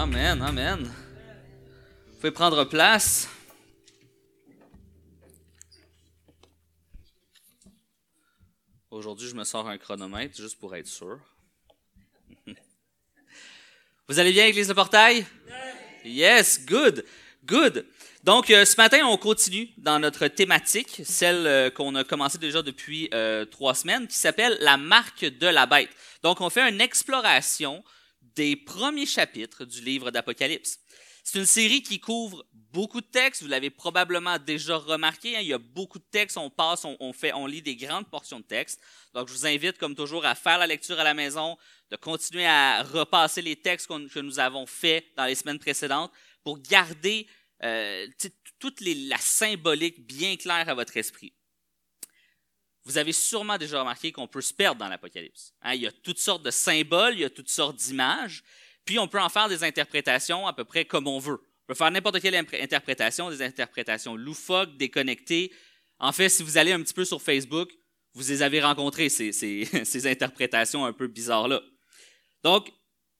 [0.00, 0.94] Amen, amen.
[2.06, 3.28] Vous pouvez prendre place.
[8.92, 11.18] Aujourd'hui, je me sors un chronomètre juste pour être sûr.
[14.08, 15.26] Vous allez bien, Église de Portail?
[16.04, 17.04] Yes, good,
[17.44, 17.84] good.
[18.22, 22.62] Donc, euh, ce matin, on continue dans notre thématique, celle euh, qu'on a commencé déjà
[22.62, 25.90] depuis euh, trois semaines, qui s'appelle La marque de la bête.
[26.22, 27.82] Donc, on fait une exploration
[28.38, 30.78] des premiers chapitres du livre d'Apocalypse.
[31.24, 33.42] C'est une série qui couvre beaucoup de textes.
[33.42, 35.36] Vous l'avez probablement déjà remarqué.
[35.36, 35.40] Hein.
[35.40, 36.36] il y a beaucoup de textes.
[36.36, 38.80] On passe, on, fait, on lit des grandes portions de textes.
[39.12, 41.58] Donc, je vous invite, comme toujours, à faire la lecture à la maison,
[41.90, 46.12] de continuer à repasser les textes que nous avons faits dans les semaines précédentes
[46.44, 47.26] pour garder
[47.64, 48.06] euh,
[48.60, 51.32] toute la symbolique bien claire à votre esprit.
[52.88, 55.52] Vous avez sûrement déjà remarqué qu'on peut se perdre dans l'Apocalypse.
[55.60, 55.74] Hein.
[55.74, 58.42] il y a toutes sortes de symboles, il y a toutes sortes d'images.
[58.86, 61.34] Puis on peut en faire des interprétations à peu près comme on veut.
[61.34, 65.52] On peut faire n'importe quelle interprétation, des interprétations loufoques, déconnectées.
[65.98, 67.70] En fait, si vous allez un petit peu sur Facebook,
[68.14, 69.32] vous les avez rencontrées, ces,
[69.84, 71.60] ces, interprétations un peu bizarres-là.
[72.42, 72.72] Donc,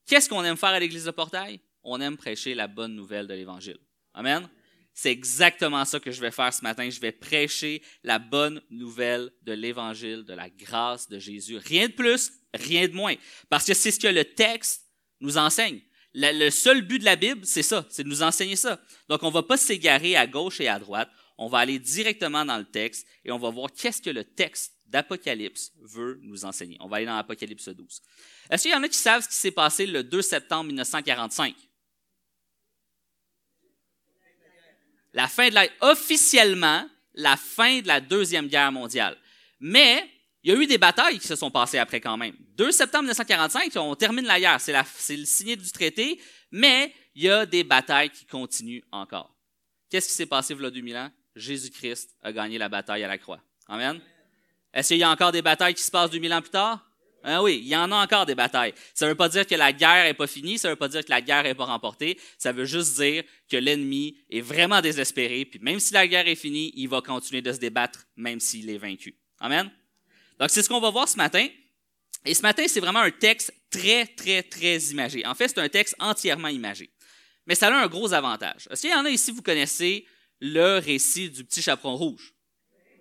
[0.07, 1.61] qu'est-ce qu'on aime faire à l'Église de Portail?
[1.83, 3.79] On aime prêcher la bonne nouvelle de l'Évangile.
[4.15, 4.49] Amen?
[5.01, 6.91] C'est exactement ça que je vais faire ce matin.
[6.91, 11.57] Je vais prêcher la bonne nouvelle de l'Évangile, de la grâce de Jésus.
[11.57, 13.15] Rien de plus, rien de moins.
[13.49, 14.89] Parce que c'est ce que le texte
[15.21, 15.81] nous enseigne.
[16.15, 18.81] Le, seul but de la Bible, c'est ça, c'est de nous enseigner ça.
[19.09, 21.09] Donc, on ne va pas s'égarer à gauche et à droite.
[21.37, 24.75] On va aller directement dans le texte et on va voir qu'est-ce que le texte
[24.87, 26.77] d'Apocalypse veut nous enseigner.
[26.81, 28.03] On va aller dans Apocalypse 12.
[28.51, 31.55] Est-ce qu'il y en a qui savent ce qui s'est passé le 2 septembre 1945?
[35.13, 39.17] La fin de la, officiellement, la fin de la Deuxième Guerre mondiale.
[39.61, 40.09] Mais
[40.43, 42.35] il y a eu des batailles qui se sont passées après quand même.
[42.57, 46.21] 2 septembre 1945, on termine la guerre, c'est, le signé du traité,
[46.51, 49.35] mais il y a des batailles qui continuent encore.
[49.91, 51.11] Qu'est-ce qui s'est passé il y a 2000 ans?
[51.35, 53.41] Jésus-Christ a gagné la bataille à la croix.
[53.67, 54.01] Amen.
[54.73, 56.88] Est-ce qu'il y a encore des batailles qui se passent 2000 ans plus tard?
[57.31, 58.73] Ah oui, il y en a encore des batailles.
[58.95, 60.89] Ça ne veut pas dire que la guerre n'est pas finie, ça ne veut pas
[60.89, 64.81] dire que la guerre n'est pas remportée, ça veut juste dire que l'ennemi est vraiment
[64.81, 68.41] désespéré, puis même si la guerre est finie, il va continuer de se débattre, même
[68.41, 69.15] s'il est vaincu.
[69.41, 69.71] Amen?
[70.39, 71.47] Donc, c'est ce qu'on va voir ce matin.
[72.25, 75.27] Et ce matin, c'est vraiment un texte très, très, très imagé.
[75.27, 76.91] En fait, c'est un texte entièrement imagé.
[77.47, 78.69] Mais ça a un gros avantage.
[78.71, 80.07] Est-ce qu'il y en a ici, vous connaissez
[80.41, 82.35] le récit du petit chaperon rouge?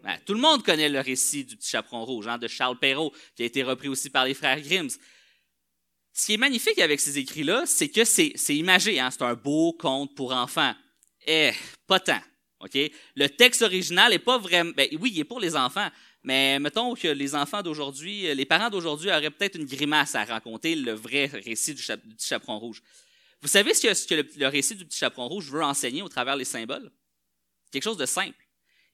[0.03, 3.13] Ben, tout le monde connaît le récit du petit chaperon rouge hein, de Charles Perrault,
[3.35, 4.89] qui a été repris aussi par les frères Grimm.
[6.13, 8.99] Ce qui est magnifique avec ces écrits-là, c'est que c'est, imagé.
[8.99, 10.73] Hein, c'est un beau conte pour enfants.
[11.27, 11.51] Eh,
[11.85, 12.21] pas tant.
[13.15, 14.71] Le texte original n'est pas vraiment.
[14.75, 15.89] Ben, oui, il est pour les enfants,
[16.23, 20.75] mais mettons que les enfants d'aujourd'hui, les parents d'aujourd'hui auraient peut-être une grimace à raconter
[20.75, 22.81] le vrai récit du, petit chaperon rouge.
[23.41, 26.45] Vous savez ce que, le, récit du petit chaperon rouge veut enseigner au travers des
[26.45, 26.91] symboles?
[27.71, 28.46] Quelque chose de simple.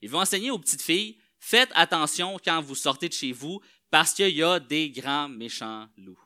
[0.04, 4.12] Il veut enseigner aux petites filles, faites attention quand vous sortez de chez vous parce
[4.12, 6.20] qu'il y a des grands méchants loups.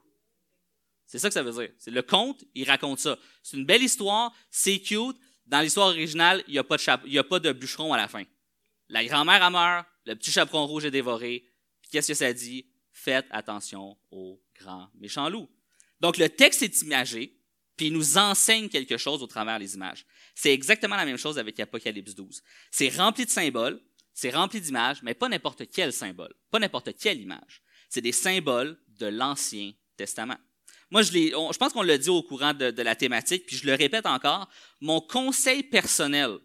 [1.06, 1.72] C'est ça que ça veut dire.
[1.78, 3.16] C'est le conte, il raconte ça.
[3.40, 5.16] C'est une belle histoire, c'est cute.
[5.46, 8.24] Dans l'histoire originale, il n'y a, pas de bûcheron à la fin.
[8.88, 11.48] La grand-mère a meurt, le petit chaperon rouge est dévoré.
[11.80, 12.66] Puis qu'est-ce que ça dit?
[12.90, 15.48] Faites attention aux grands méchants loups.
[16.00, 17.38] Donc le texte est imagé,
[17.76, 20.04] puis il nous enseigne quelque chose au travers des images.
[20.40, 22.42] C'est exactement la même chose avec Apocalypse 12.
[22.70, 23.82] C'est rempli de symboles,
[24.14, 27.60] c'est rempli d'images, mais pas n'importe quel symbole, pas n'importe quelle image.
[27.88, 30.36] C'est des symboles de l'Ancien Testament.
[30.92, 34.06] Moi, je, pense qu'on l'a dit au courant de, la thématique, puis je le répète
[34.06, 34.48] encore,
[34.80, 36.38] mon conseil personnel,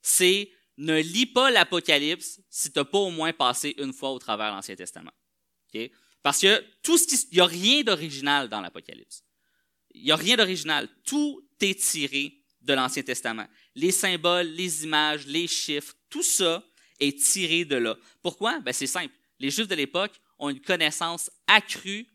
[0.00, 4.20] c'est ne lis pas l'Apocalypse si tu n'as pas au moins passé une fois au
[4.20, 5.12] travers l'Ancien Testament.
[6.22, 9.24] Parce que tout ce qui, il n'y a rien d'original dans l'Apocalypse.
[9.92, 10.88] Il n'y a rien d'original.
[11.04, 13.46] Tout est tiré de l'Ancien Testament.
[13.74, 16.62] Les symboles, les images, les chiffres, tout ça
[16.98, 17.96] est tiré de là.
[18.22, 18.60] Pourquoi?
[18.60, 19.14] Ben, c'est simple.
[19.38, 22.06] Les Juifs de l'époque ont une connaissance accrue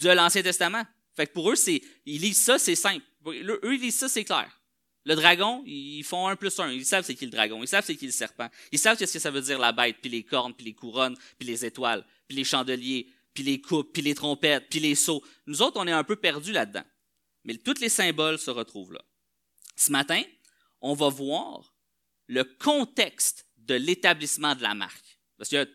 [0.00, 0.84] de l'Ancien Testament.
[1.14, 3.04] Fait que pour eux, c'est, ils lisent ça, c'est simple.
[3.26, 4.60] Eux, ils lisent ça, c'est clair.
[5.04, 6.70] Le dragon, ils font un plus un.
[6.70, 7.62] Ils savent c'est qui le dragon.
[7.62, 8.48] Ils savent c'est qui le serpent.
[8.70, 11.16] Ils savent ce que ça veut dire la bête, puis les cornes, puis les couronnes,
[11.38, 15.24] puis les étoiles, puis les chandeliers, puis les coupes, puis les trompettes, puis les sceaux.
[15.46, 16.84] Nous autres, on est un peu perdus là-dedans.
[17.44, 19.02] Mais tous les symboles se retrouvent là.
[19.80, 20.22] Ce matin,
[20.82, 21.74] on va voir
[22.26, 25.18] le contexte de l'établissement de la marque.
[25.38, 25.66] Parce que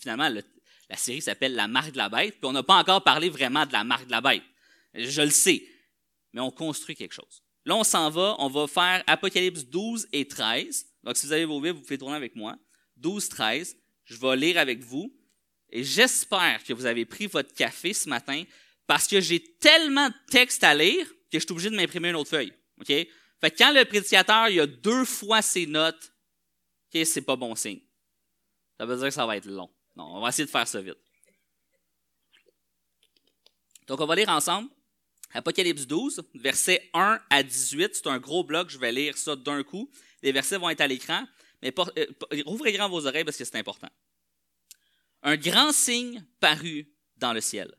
[0.00, 3.28] finalement, la série s'appelle La marque de la bête, puis on n'a pas encore parlé
[3.28, 4.42] vraiment de la marque de la bête.
[4.94, 5.64] Je le sais,
[6.32, 7.40] mais on construit quelque chose.
[7.64, 10.84] Là, on s'en va, on va faire Apocalypse 12 et 13.
[11.04, 12.58] Donc, si vous avez vos Bibles, vous pouvez tourner avec moi.
[12.96, 13.76] 12, 13.
[14.06, 15.16] Je vais lire avec vous.
[15.70, 18.42] Et j'espère que vous avez pris votre café ce matin
[18.88, 22.16] parce que j'ai tellement de textes à lire que je suis obligé de m'imprimer une
[22.16, 22.52] autre feuille.
[22.80, 22.92] OK?
[23.40, 26.12] Fait que quand le prédicateur il a deux fois ses notes,
[26.94, 27.80] OK, c'est pas bon signe.
[28.78, 29.70] Ça veut dire que ça va être long.
[29.94, 30.98] Non, on va essayer de faire ça vite.
[33.86, 34.68] Donc, on va lire ensemble
[35.32, 37.94] Apocalypse 12, versets 1 à 18.
[37.94, 39.90] C'est un gros bloc, je vais lire ça d'un coup.
[40.22, 41.26] Les versets vont être à l'écran,
[41.62, 43.88] mais euh, ouvrez grand vos oreilles parce que c'est important.
[45.22, 47.74] Un grand signe parut dans le ciel.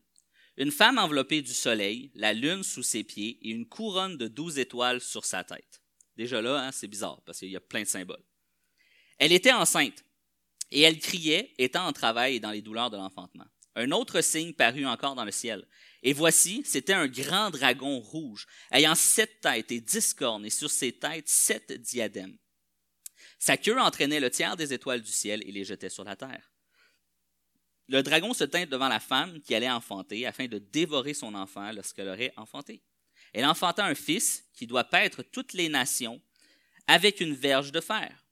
[0.57, 4.57] Une femme enveloppée du soleil, la lune sous ses pieds et une couronne de douze
[4.57, 5.81] étoiles sur sa tête.
[6.15, 8.23] Déjà là, hein, c'est bizarre parce qu'il y a plein de symboles.
[9.19, 10.03] Elle était enceinte
[10.71, 13.45] et elle criait, étant en travail et dans les douleurs de l'enfantement.
[13.75, 15.67] Un autre signe parut encore dans le ciel.
[16.01, 20.71] Et voici, c'était un grand dragon rouge, ayant sept têtes et dix cornes, et sur
[20.71, 22.37] ses têtes sept diadèmes.
[23.37, 26.51] Sa queue entraînait le tiers des étoiles du ciel et les jetait sur la terre.
[27.89, 31.71] Le dragon se tint devant la femme qui allait enfanter afin de dévorer son enfant
[31.71, 32.81] lorsqu'elle aurait enfanté.
[33.33, 36.21] Elle enfanta un fils qui doit paître toutes les nations
[36.87, 38.25] avec une verge de fer.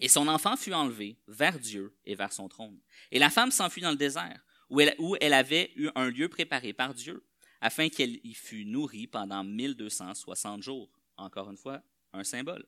[0.00, 2.78] Et son enfant fut enlevé vers Dieu et vers son trône.
[3.10, 4.40] Et la femme s'enfuit dans le désert,
[4.70, 7.26] où elle, où elle avait eu un lieu préparé par Dieu,
[7.60, 10.90] afin qu'elle y fût nourrie pendant 1260 jours.
[11.16, 11.82] Encore une fois,
[12.12, 12.64] un symbole.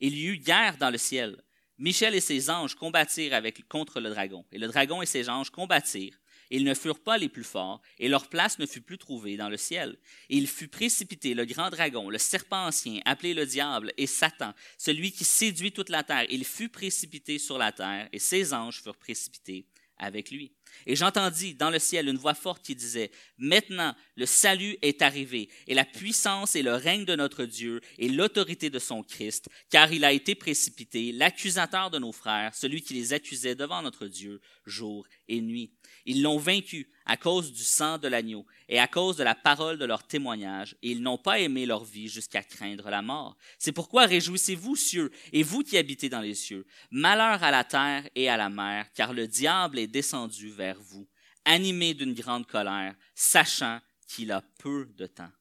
[0.00, 1.42] Il y eut guerre dans le ciel.
[1.80, 5.48] Michel et ses anges combattirent avec, contre le dragon, et le dragon et ses anges
[5.48, 6.20] combattirent.
[6.50, 9.48] Ils ne furent pas les plus forts, et leur place ne fut plus trouvée dans
[9.48, 9.96] le ciel.
[10.28, 14.52] Et il fut précipité, le grand dragon, le serpent ancien, appelé le diable, et Satan,
[14.76, 16.26] celui qui séduit toute la terre.
[16.28, 19.64] Il fut précipité sur la terre, et ses anges furent précipités
[20.00, 20.52] avec lui.
[20.86, 25.48] Et j'entendis dans le ciel une voix forte qui disait, Maintenant le salut est arrivé,
[25.66, 29.92] et la puissance et le règne de notre Dieu, et l'autorité de son Christ, car
[29.92, 34.40] il a été précipité, l'accusateur de nos frères, celui qui les accusait devant notre Dieu
[34.66, 35.72] jour et nuit.
[36.06, 39.78] Ils l'ont vaincu à cause du sang de l'agneau et à cause de la parole
[39.78, 43.36] de leur témoignage, et ils n'ont pas aimé leur vie jusqu'à craindre la mort.
[43.58, 46.64] C'est pourquoi réjouissez-vous, cieux, et vous qui habitez dans les cieux.
[46.92, 51.08] Malheur à la terre et à la mer, car le diable est descendu vers vous,
[51.44, 55.32] animé d'une grande colère, sachant qu'il a peu de temps.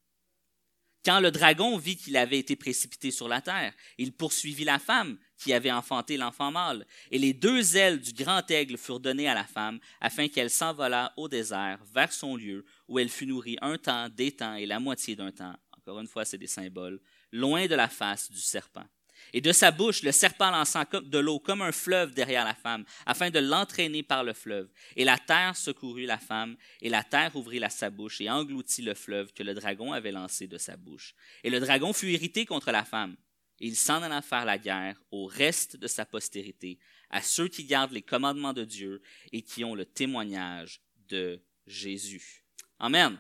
[1.06, 5.20] Quand le dragon vit qu'il avait été précipité sur la terre, il poursuivit la femme
[5.40, 9.34] qui avait enfanté l'enfant mâle, et les deux ailes du grand aigle furent données à
[9.34, 13.78] la femme, afin qu'elle s'envolât au désert vers son lieu, où elle fut nourrie un
[13.78, 15.56] temps, des temps et la moitié d'un temps.
[15.78, 17.00] Encore une fois, c'est des symboles,
[17.32, 18.86] loin de la face du serpent.
[19.34, 22.86] Et de sa bouche, le serpent lança de l'eau comme un fleuve derrière la femme,
[23.06, 24.70] afin de l'entraîner par le fleuve.
[24.96, 28.82] Et la terre secourut la femme, et la terre ouvrit la sa bouche et engloutit
[28.82, 31.14] le fleuve que le dragon avait lancé de sa bouche.
[31.44, 33.16] Et le dragon fut irrité contre la femme.
[33.62, 36.80] Et il s'en alla faire la guerre au reste de sa postérité,
[37.10, 39.02] à ceux qui gardent les commandements de Dieu
[39.32, 42.46] et qui ont le témoignage de Jésus.
[42.80, 43.20] Amen.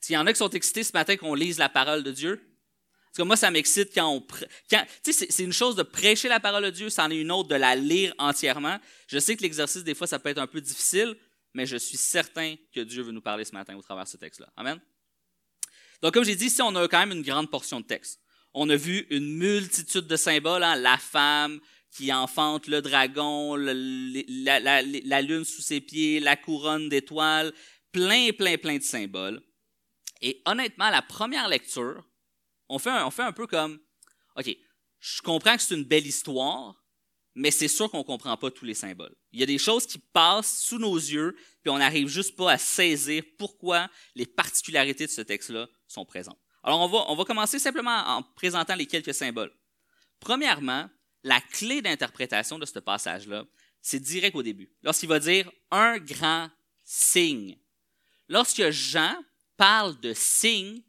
[0.00, 2.40] S'il y en a qui sont excités ce matin qu'on lise la parole de Dieu,
[3.12, 4.26] parce que moi, ça m'excite quand on...
[4.70, 7.54] Quand, c'est une chose de prêcher la parole de Dieu, c'en est une autre de
[7.56, 8.78] la lire entièrement.
[9.06, 11.14] Je sais que l'exercice, des fois, ça peut être un peu difficile,
[11.52, 14.16] mais je suis certain que Dieu veut nous parler ce matin au travers de ce
[14.16, 14.50] texte-là.
[14.56, 14.80] Amen.
[16.00, 18.21] Donc, comme j'ai dit, ici, on a quand même une grande portion de texte.
[18.54, 21.60] On a vu une multitude de symboles, hein, la femme
[21.90, 27.52] qui enfante le dragon, la, lune sous ses pieds, la couronne d'étoiles,
[27.92, 29.42] plein, plein, plein de symboles.
[30.22, 32.08] Et honnêtement, la première lecture,
[32.68, 33.78] on fait un, on fait un peu comme,
[34.36, 34.56] OK,
[35.00, 36.82] je comprends que c'est une belle histoire,
[37.34, 39.14] mais c'est sûr qu'on ne comprend pas tous les symboles.
[39.32, 42.52] Il y a des choses qui passent sous nos yeux, puis on n'arrive juste pas
[42.52, 46.40] à saisir pourquoi les particularités de ce texte-là sont présentes.
[46.62, 49.52] Alors, on va, on va commencer simplement en présentant les quelques symboles.
[50.20, 50.88] Premièrement,
[51.24, 53.44] la clé d'interprétation de ce passage-là,
[53.80, 54.70] c'est direct au début.
[54.82, 56.48] Lorsqu'il va dire un grand
[56.84, 57.58] signe.
[58.28, 59.14] Lorsque Jean
[59.56, 60.82] parle de signe,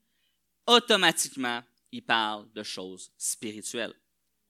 [0.68, 1.62] automatiquement,
[1.92, 3.94] il parle de choses spirituelles.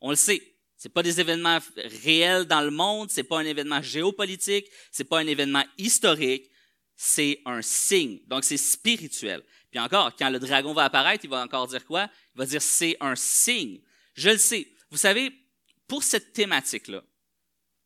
[0.02, 0.42] On le sait.
[0.76, 1.60] C'est pas des événements
[2.04, 6.52] réels dans le monde, c'est pas un événement géopolitique, c'est pas un événement historique,
[6.96, 8.20] c'est un signe.
[8.28, 9.44] Donc c'est spirituel.
[9.74, 12.08] Puis encore, quand le dragon va apparaître, il va encore dire quoi?
[12.36, 13.82] Il va dire c'est un signe.
[14.14, 14.68] Je le sais.
[14.92, 15.34] Vous savez,
[15.88, 17.02] pour cette thématique-là,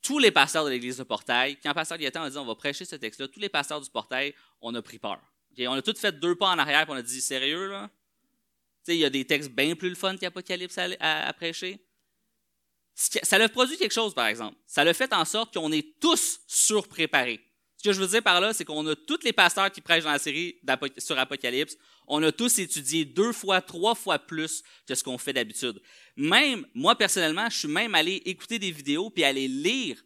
[0.02, 2.84] tous les pasteurs de l'église de Portail, quand pasteur Gaétan a dit on va prêcher
[2.84, 5.22] ce texte-là, tous les pasteurs du Portail, on a pris peur.
[5.58, 7.90] On a tous fait deux pas en arrière et on a dit sérieux là?
[8.90, 11.80] Il y a des textes bien plus le fun qu'Apocalypse à, à, prêcher.
[12.96, 14.58] Ça a produit quelque chose, par exemple.
[14.66, 17.47] Ça a fait en sorte qu'on est tous surpréparés.
[17.88, 20.12] Que je veux dire par là, c'est qu'on a tous les pasteurs qui prêchent dans
[20.12, 20.60] la série
[20.98, 25.32] sur Apocalypse, on a tous étudié deux fois, trois fois plus que ce qu'on fait
[25.32, 25.82] d'habitude.
[26.18, 30.04] Même, moi personnellement, je suis même allé écouter des vidéos puis aller lire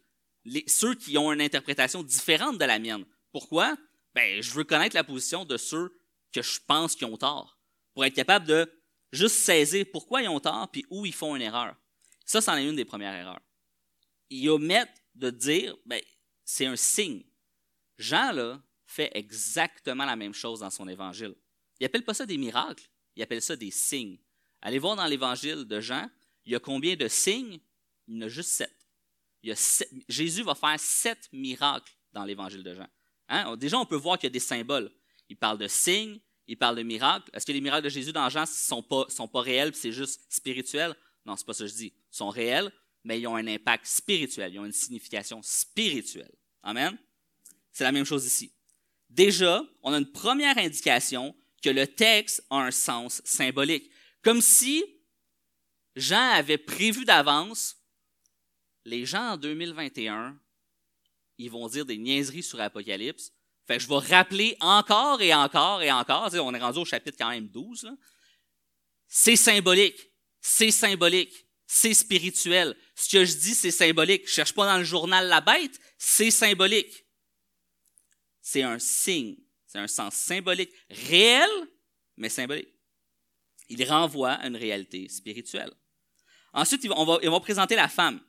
[0.68, 3.04] ceux qui ont une interprétation différente de la mienne.
[3.32, 3.76] Pourquoi?
[4.14, 5.92] Ben, je veux connaître la position de ceux
[6.32, 7.58] que je pense qui ont tort.
[7.94, 8.72] pour être capable de
[9.10, 11.74] juste saisir pourquoi ils ont tort puis où ils font une erreur.
[12.26, 13.40] Ça, c'en est une des premières erreurs.
[14.30, 16.00] Ils omettent de dire, ben,
[16.44, 17.24] c'est un signe.
[18.02, 21.34] Jean, là, fait exactement la même chose dans son évangile.
[21.80, 22.84] Il appelle pas ça des miracles,
[23.16, 24.18] il appelle ça des signes.
[24.60, 26.08] Allez voir dans l'évangile de Jean,
[26.44, 27.58] il y a combien de signes?
[28.06, 28.76] Il y en a juste sept.
[30.08, 32.88] Jésus va faire sept miracles dans l'évangile de Jean.
[33.28, 33.56] Hein?
[33.56, 34.90] Déjà, on peut voir qu'il y a des symboles.
[35.28, 37.30] Il parle de signes, il parle de miracles.
[37.32, 39.92] Est-ce que les miracles de Jésus dans Jean ne sont pas, sont pas réels, c'est
[39.92, 40.94] juste spirituel?
[41.24, 41.92] Non, c'est pas ça que je dis.
[41.96, 42.70] Ils sont réels,
[43.04, 46.34] mais ils ont un impact spirituel, ils ont une signification spirituelle.
[46.62, 46.96] Amen?
[47.72, 48.52] C'est la même chose ici.
[49.08, 53.90] Déjà, on a une première indication que le texte a un sens symbolique.
[54.22, 54.84] Comme si
[55.96, 57.76] Jean avait prévu d'avance,
[58.84, 60.38] les gens en 2021,
[61.38, 63.32] ils vont dire des niaiseries sur Apocalypse.
[63.66, 66.30] Fait que je vais rappeler encore et encore et encore.
[66.34, 67.88] on est rendu au chapitre quand même 12.
[69.06, 70.10] C'est symbolique.
[70.40, 71.46] C'est symbolique.
[71.66, 72.76] C'est spirituel.
[72.94, 74.26] Ce que je dis, c'est symbolique.
[74.26, 75.78] Je cherche pas dans le journal la bête.
[75.96, 77.01] C'est symbolique.
[78.42, 79.36] C'est un signe.
[79.66, 80.70] C'est un sens symbolique.
[80.90, 81.48] Réel,
[82.16, 82.68] mais symbolique.
[83.70, 85.72] Il renvoie à une réalité spirituelle.
[86.52, 88.20] Ensuite, on va, présenter la femme.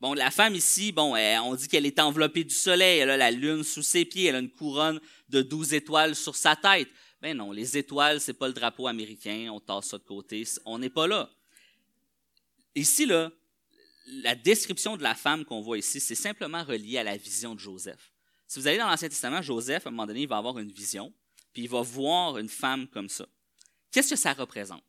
[0.00, 3.30] Bon, la femme ici, bon, on dit qu'elle est enveloppée du soleil, elle a la
[3.30, 6.88] lune sous ses pieds, elle a une couronne de douze étoiles sur sa tête.
[7.22, 10.78] Ben non, les étoiles, c'est pas le drapeau américain, on tasse ça de côté, on
[10.78, 11.30] n'est pas là.
[12.74, 13.30] Ici, là,
[14.06, 17.60] la description de la femme qu'on voit ici, c'est simplement relié à la vision de
[17.60, 18.11] Joseph.
[18.52, 20.70] Si vous allez dans l'Ancien Testament, Joseph, à un moment donné, il va avoir une
[20.70, 21.10] vision,
[21.54, 23.26] puis il va voir une femme comme ça.
[23.90, 24.84] Qu'est-ce que ça représente?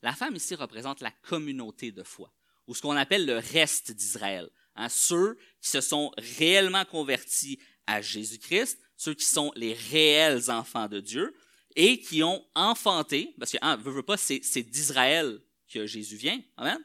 [0.00, 2.32] La femme ici représente la communauté de foi
[2.66, 4.48] ou ce qu'on appelle le reste d'Israël.
[4.76, 10.88] Hein, ceux qui se sont réellement convertis à Jésus-Christ, ceux qui sont les réels enfants
[10.88, 11.36] de Dieu
[11.76, 15.38] et qui ont enfanté, parce que, hein, veut, pas, c'est, d'Israël
[15.68, 16.40] que Jésus vient.
[16.56, 16.82] Amen?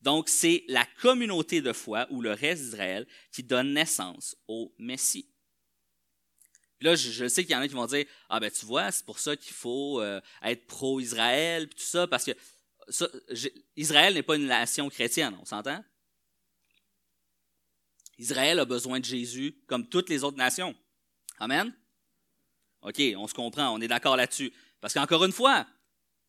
[0.00, 5.33] Donc, c'est la communauté de foi ou le reste d'Israël qui donne naissance au Messie.
[6.84, 9.04] Là, je, sais qu'il y en a qui vont dire Ah, ben, tu vois, c'est
[9.04, 12.32] pour ça qu'il faut euh, être pro-Israël, puis tout ça, parce que
[13.76, 15.82] Israël n'est pas une nation chrétienne, on s'entend?
[18.18, 20.74] Israël a besoin de Jésus comme toutes les autres nations.
[21.38, 21.74] Amen?
[22.82, 24.52] OK, on se comprend, on est d'accord là-dessus.
[24.80, 25.66] Parce qu'encore une fois,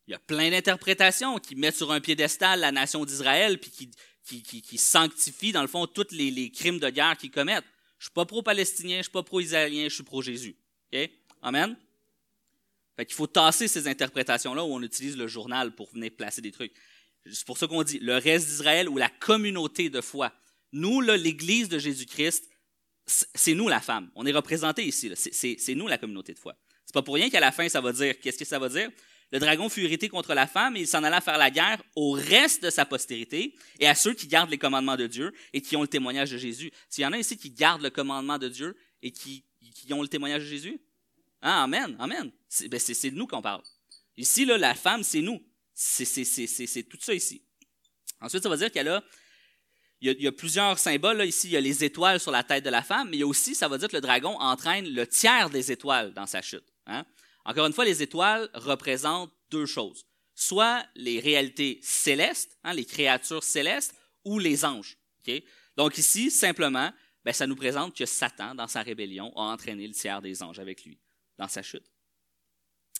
[0.06, 4.42] il y a plein d'interprétations qui mettent sur un piédestal la nation d'Israël puis qui,
[4.42, 7.64] qui, sanctifient, dans le fond, tous les, crimes de guerre qu'ils commettent.
[7.98, 10.56] Je suis pas pro-palestinien, je suis pas pro-israélien, je suis pro-Jésus.
[10.92, 11.10] OK?
[11.42, 11.76] Amen?
[12.96, 16.52] Fait qu'il faut tasser ces interprétations-là où on utilise le journal pour venir placer des
[16.52, 16.72] trucs.
[17.30, 20.32] C'est pour ça qu'on dit le reste d'Israël ou la communauté de foi.
[20.72, 22.48] Nous, l'Église de Jésus-Christ,
[23.06, 24.10] c'est nous la femme.
[24.14, 25.12] On est représenté ici.
[25.14, 26.56] C'est nous la communauté de foi.
[26.84, 28.90] C'est pas pour rien qu'à la fin, ça va dire, qu'est-ce que ça va dire?
[29.32, 32.12] Le dragon fut irrité contre la femme et il s'en alla faire la guerre au
[32.12, 35.76] reste de sa postérité et à ceux qui gardent les commandements de Dieu et qui
[35.76, 36.70] ont le témoignage de Jésus.
[36.88, 39.44] S'il y en a ici qui gardent le commandement de Dieu et qui,
[39.90, 40.80] ont le témoignage de Jésus,
[41.42, 42.30] ah, amen, amen.
[42.68, 43.62] Ben, c'est de nous qu'on parle.
[44.16, 45.42] Ici, là, la femme, c'est nous.
[45.74, 47.42] C'est tout ça ici.
[48.20, 49.04] Ensuite, ça va dire qu'elle a
[50.00, 51.24] il y, a, plusieurs symboles.
[51.24, 53.22] Ici, il y a les étoiles sur la tête de la femme, mais il y
[53.22, 56.42] a aussi, ça veut dire que le dragon entraîne le tiers des étoiles dans sa
[56.42, 56.64] chute.
[56.86, 57.04] Hein.
[57.46, 60.04] Encore une fois, les étoiles représentent deux choses.
[60.34, 64.98] Soit les réalités célestes, hein, les créatures célestes, ou les anges.
[65.76, 66.92] Donc ici, simplement,
[67.24, 70.58] ben, ça nous présente que Satan, dans sa rébellion, a entraîné le tiers des anges
[70.58, 70.98] avec lui
[71.38, 71.84] dans sa chute.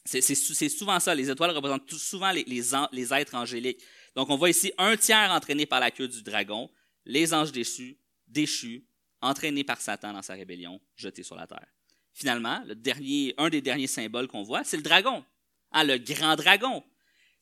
[0.04, 1.14] C'est souvent ça.
[1.14, 3.82] Les étoiles représentent souvent les, les, êtres angéliques.
[4.14, 6.70] Donc, on voit ici un tiers entraîné par la queue du dragon,
[7.04, 7.98] les anges déchus,
[8.28, 8.86] déchus,
[9.20, 11.75] entraînés par Satan dans sa rébellion, jetés sur la terre.
[12.16, 15.22] Finalement, le dernier, un des derniers symboles qu'on voit, c'est le dragon.
[15.70, 16.82] Ah, le grand dragon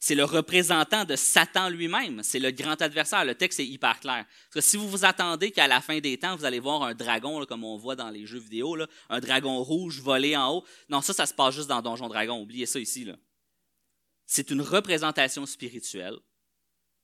[0.00, 2.22] c'est le représentant de Satan lui-même.
[2.22, 3.24] C'est le grand adversaire.
[3.24, 4.26] Le texte est hyper clair.
[4.26, 6.94] Parce que si vous vous attendez qu'à la fin des temps, vous allez voir un
[6.94, 8.76] dragon, comme on voit dans les jeux vidéo,
[9.08, 12.38] un dragon rouge volé en haut, non, ça, ça se passe juste dans Donjon Dragon.
[12.38, 13.10] Oubliez ça ici.
[14.26, 16.18] C'est une représentation spirituelle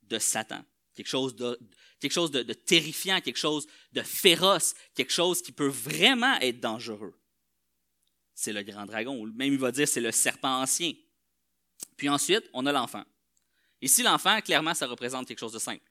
[0.03, 0.63] de Satan.
[0.95, 7.20] Quelque chose de terrifiant, quelque chose de féroce, quelque chose qui peut vraiment être dangereux.
[8.41, 9.27] C'est le grand dragon.
[9.35, 10.95] Même il va dire c'est le serpent ancien.
[11.99, 13.05] Puis ensuite, on a l'enfant.
[13.83, 15.85] Ici, l'enfant, clairement, ça représente quelque chose de simple.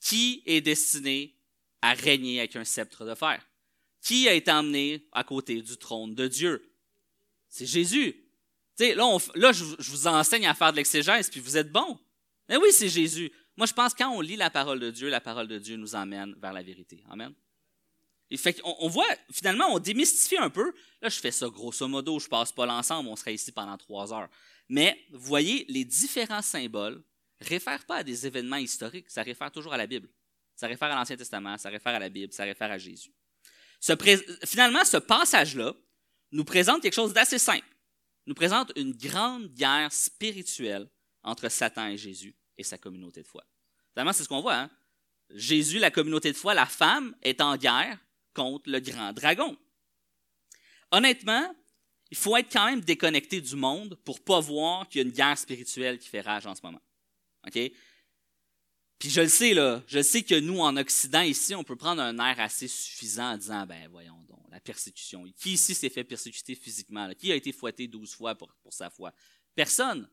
[0.00, 1.34] Qui est destiné
[1.82, 3.46] à régner avec un sceptre de fer?
[4.00, 6.66] Qui a été emmené à côté du trône de Dieu?
[7.50, 8.24] C'est Jésus.
[8.78, 11.98] là, là je, vous enseigne à faire de l'exégèse, puis vous êtes bon.
[12.48, 13.30] Mais oui, c'est Jésus.
[13.54, 15.76] Moi, je pense que quand on lit la parole de Dieu, la parole de Dieu
[15.76, 17.04] nous emmène vers la vérité.
[17.10, 17.34] Amen.
[18.34, 20.74] Fait on, voit, finalement, on démystifie un peu.
[21.00, 24.12] Là, je fais ça grosso modo, je passe pas l'ensemble, on serait ici pendant trois
[24.12, 24.28] heures.
[24.68, 27.02] Mais vous voyez, les différents symboles
[27.40, 30.08] réfèrent pas à des événements historiques, ça réfère toujours à la Bible.
[30.56, 33.12] Ça réfère à l'Ancien Testament, ça réfère à la Bible, ça réfère à Jésus.
[34.44, 35.74] finalement, ce passage-là
[36.32, 37.66] nous présente quelque chose d'assez simple.
[38.26, 40.88] Nous présente une grande guerre spirituelle
[41.22, 43.44] entre Satan et Jésus et sa communauté de foi.
[43.92, 44.56] Finalement, c'est ce qu'on voit.
[44.56, 44.70] Hein?
[45.30, 47.98] Jésus, la communauté de foi, la femme est en guerre
[48.36, 49.56] contre le grand dragon.
[50.92, 51.54] Honnêtement,
[52.10, 55.14] il faut être quand même déconnecté du monde pour pas voir qu'il y a une
[55.14, 56.80] guerre spirituelle qui fait rage en ce moment.
[57.46, 57.58] OK?
[58.98, 62.00] Puis je le sais, là, je sais que nous, en Occident, ici, on peut prendre
[62.00, 65.24] un air assez suffisant en disant, ben voyons donc, la persécution.
[65.36, 67.10] Qui ici s'est fait persécuter physiquement?
[67.14, 69.12] Qui a été fouetté douze fois pour, sa foi?
[69.54, 70.08] Personne.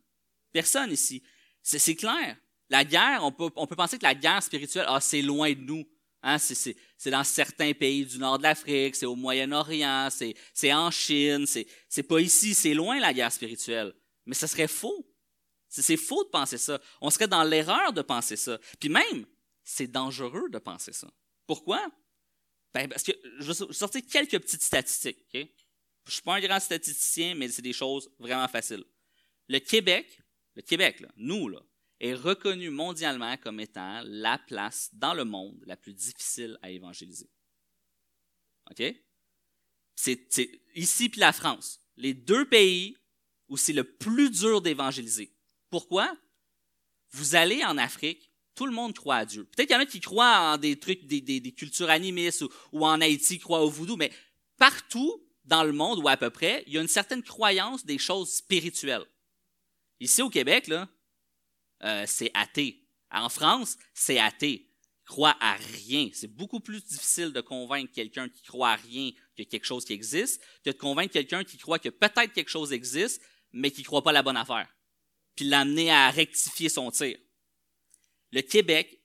[0.52, 1.24] Personne ici.
[1.62, 2.38] C'est clair.
[2.70, 5.62] La guerre, on peut, on peut penser que la guerre spirituelle, ah, c'est loin de
[5.62, 5.86] nous.
[6.26, 6.76] Hein, c'est
[7.08, 12.20] dans certains pays du nord de l'Afrique, c'est au Moyen-Orient, c'est en Chine, c'est pas
[12.22, 13.94] ici, c'est loin la guerre spirituelle.
[14.26, 15.06] Mais ce serait faux.
[15.68, 16.80] C'est faux de penser ça.
[17.02, 18.58] On serait dans l'erreur de penser ça.
[18.80, 19.26] Puis même,
[19.64, 21.12] c'est dangereux de penser ça.
[21.46, 21.86] Pourquoi?
[22.74, 25.26] Ben, parce que je vais sortir quelques petites statistiques.
[25.34, 25.46] Je ne
[26.12, 28.84] suis pas un grand statisticien, mais c'est des choses vraiment faciles.
[29.50, 30.22] Le Québec,
[30.56, 31.60] le Québec, là, nous, là,
[32.04, 37.30] est reconnu mondialement comme étant la place dans le monde la plus difficile à évangéliser.
[38.70, 38.84] OK?
[39.96, 42.98] C'est ici puis la France, les deux pays
[43.48, 45.34] où c'est le plus dur d'évangéliser.
[45.70, 46.14] Pourquoi?
[47.12, 49.46] Vous allez en Afrique, tout le monde croit à Dieu.
[49.46, 52.44] Peut-être qu'il y en a qui croient en des trucs, des, cultures animistes
[52.74, 54.12] ou, en Haïti croient au voodoo, mais
[54.58, 57.98] partout dans le monde, ou à peu près, il y a une certaine croyance des
[57.98, 59.06] choses spirituelles.
[60.00, 60.90] Ici au Québec, là,
[61.84, 62.84] euh, c'est athée.
[63.12, 64.70] En France, c'est athée.
[65.06, 66.10] Croit à rien.
[66.14, 69.94] C'est beaucoup plus difficile de convaincre quelqu'un qui croit à rien que quelque chose qui
[69.94, 73.86] existe que de convaincre quelqu'un qui croit que peut-être quelque chose existe, mais qui ne
[73.86, 74.74] croit pas la bonne affaire.
[75.36, 77.18] Puis l'amener à rectifier son tir.
[78.32, 79.02] Le Québec,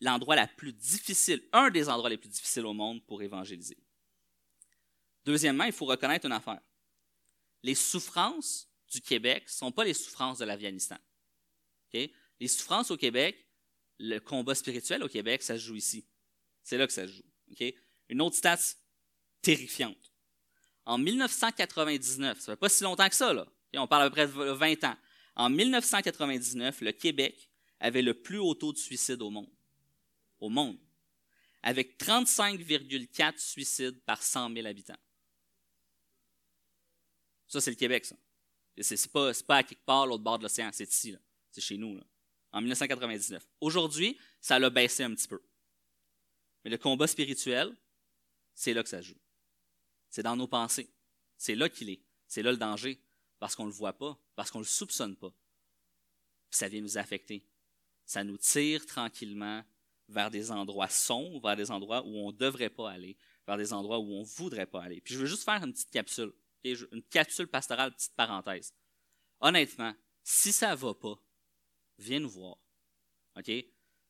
[0.00, 3.78] l'endroit la plus difficile, un des endroits les plus difficiles au monde pour évangéliser.
[5.24, 6.60] Deuxièmement, il faut reconnaître une affaire.
[7.62, 10.98] Les souffrances du Québec ne sont pas les souffrances de l'Afghanistan.
[11.92, 13.46] Les souffrances au Québec,
[13.98, 16.04] le combat spirituel au Québec, ça se joue ici.
[16.62, 17.22] C'est là que ça se joue.
[18.08, 18.58] Une autre stat
[19.40, 20.12] terrifiante.
[20.84, 23.46] En 1999, ça fait pas si longtemps que ça, là.
[23.76, 24.96] on parle à peu près de 20 ans.
[25.36, 27.48] En 1999, le Québec
[27.80, 29.50] avait le plus haut taux de suicide au monde.
[30.40, 30.78] Au monde.
[31.62, 34.98] Avec 35,4 suicides par 100 000 habitants.
[37.46, 38.16] Ça, c'est le Québec, ça.
[38.80, 41.14] C'est pas, pas à quelque part, l'autre bord de l'océan, c'est ici,
[41.52, 42.02] C'est chez nous, là
[42.52, 43.46] en 1999.
[43.60, 45.42] Aujourd'hui, ça l'a baissé un petit peu.
[46.64, 47.74] Mais le combat spirituel,
[48.54, 49.16] c'est là que ça joue.
[50.10, 50.88] C'est dans nos pensées.
[51.38, 52.00] C'est là qu'il est.
[52.28, 53.00] C'est là le danger.
[53.38, 55.30] Parce qu'on ne le voit pas, parce qu'on ne le soupçonne pas.
[56.50, 57.44] Puis ça vient nous affecter.
[58.04, 59.64] Ça nous tire tranquillement
[60.08, 63.72] vers des endroits sombres, vers des endroits où on ne devrait pas aller, vers des
[63.72, 65.00] endroits où on ne voudrait pas aller.
[65.00, 68.74] Puis je veux juste faire une petite capsule, une capsule pastorale, petite parenthèse.
[69.40, 71.18] Honnêtement, si ça ne va pas,
[71.98, 72.56] viens nous voir.
[73.36, 73.50] OK?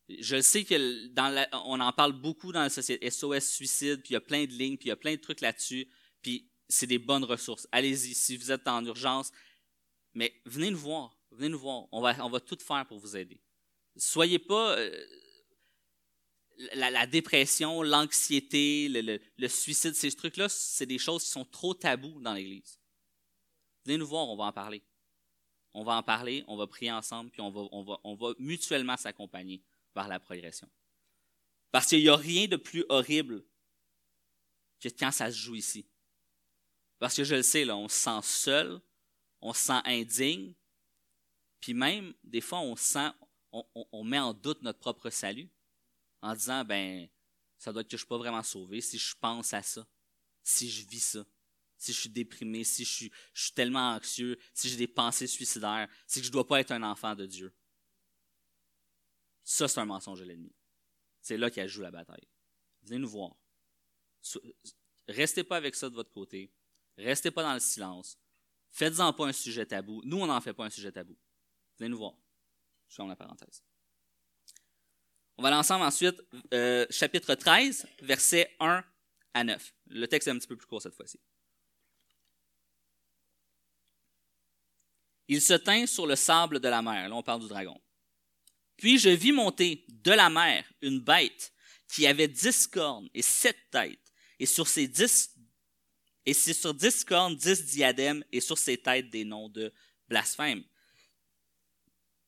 [0.09, 1.09] Je sais que
[1.65, 4.53] on en parle beaucoup dans la société SOS suicide, puis il y a plein de
[4.53, 5.89] lignes, puis il y a plein de trucs là-dessus,
[6.21, 7.69] puis c'est des bonnes ressources.
[7.73, 9.31] Allez-y si vous êtes en urgence,
[10.15, 11.87] mais venez nous voir, venez nous voir.
[11.93, 13.41] On va, on va tout faire pour vous aider.
[13.97, 15.07] Soyez pas euh,
[16.75, 22.21] la, dépression, l'anxiété, le, le, suicide, ces trucs-là, c'est des choses qui sont trop tabous
[22.21, 22.79] dans l'Église.
[23.85, 24.83] Venez nous voir, on va en parler.
[25.75, 28.35] On va en parler, on va prier ensemble, puis on va, on va, on va
[28.39, 29.63] mutuellement s'accompagner
[29.95, 30.69] vers la progression.
[31.71, 33.45] Parce qu'il n'y a rien de plus horrible
[34.81, 35.87] que quand ça se joue ici.
[36.99, 38.81] Parce que je le sais, là, on se sent seul,
[39.41, 40.55] on se sent indigne,
[41.61, 43.11] puis même, des fois, on sent,
[43.53, 45.49] on, on, met en doute notre propre salut
[46.21, 47.09] en disant, ben,
[47.57, 49.87] ça doit être que je ne suis pas vraiment sauvé si je pense à ça,
[50.43, 51.25] si je vis ça
[51.83, 52.91] si je suis déprimé, si je
[53.35, 56.71] suis, tellement anxieux, si j'ai des pensées suicidaires, c'est que je ne dois pas être
[56.71, 57.53] un enfant de Dieu.
[59.43, 60.55] Ça, c'est un mensonge de l'ennemi.
[61.21, 62.29] C'est là qu'elle joue la bataille.
[62.85, 63.35] Venez nous voir.
[65.09, 66.53] Restez pas avec ça de votre côté.
[66.97, 68.17] Restez pas dans le silence.
[68.71, 70.03] Faites-en pas un sujet tabou.
[70.05, 71.17] Nous, on n'en fait pas un sujet tabou.
[71.79, 72.15] Venez nous voir.
[72.89, 73.65] Je ferme la parenthèse.
[75.37, 76.23] On va aller ensemble ensuite,
[76.55, 78.85] euh, chapitre 13, versets 1
[79.35, 79.75] à 9.
[79.87, 81.19] Le texte est un petit peu plus court cette fois-ci.
[85.29, 87.09] Il se tint sur le sable de la mer.
[87.09, 87.81] Là, on parle du dragon.
[88.77, 91.53] Puis je vis monter de la mer une bête
[91.89, 95.31] qui avait dix cornes et sept têtes, et sur ses dix
[96.25, 99.73] et sur dix cornes, dix diadèmes, et sur ses têtes des noms de
[100.09, 100.63] blasphème.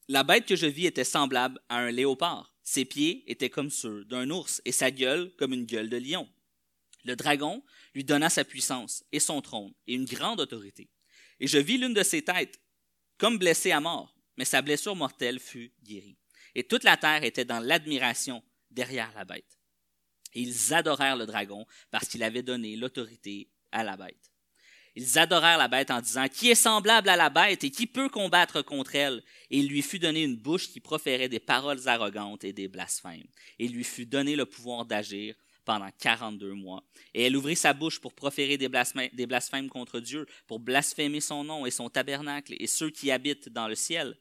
[0.08, 2.52] La bête que je vis était semblable à un léopard.
[2.62, 6.28] Ses pieds étaient comme ceux d'un ours et sa gueule comme une gueule de lion.
[7.04, 7.62] Le dragon
[7.94, 10.88] lui donna sa puissance et son trône et une grande autorité.
[11.40, 12.60] Et je vis l'une de ses têtes
[13.18, 16.18] comme blessée à mort, mais sa blessure mortelle fut guérie.
[16.54, 19.58] Et toute la terre était dans l'admiration derrière la bête.
[20.34, 24.32] Et ils adorèrent le dragon parce qu'il avait donné l'autorité à la bête.
[24.96, 28.08] Ils adorèrent la bête en disant, Qui est semblable à la bête et qui peut
[28.08, 29.24] combattre contre elle?
[29.50, 33.26] Et il lui fut donné une bouche qui proférait des paroles arrogantes et des blasphèmes.
[33.58, 36.84] Et il lui fut donné le pouvoir d'agir pendant 42 mois.
[37.14, 41.20] Et elle ouvrit sa bouche pour proférer des blasphèmes, des blasphèmes contre Dieu, pour blasphémer
[41.20, 44.16] son nom et son tabernacle et ceux qui habitent dans le ciel.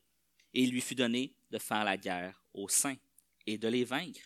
[0.54, 2.98] Et il lui fut donné de faire la guerre aux saints
[3.46, 4.22] et de les vaincre.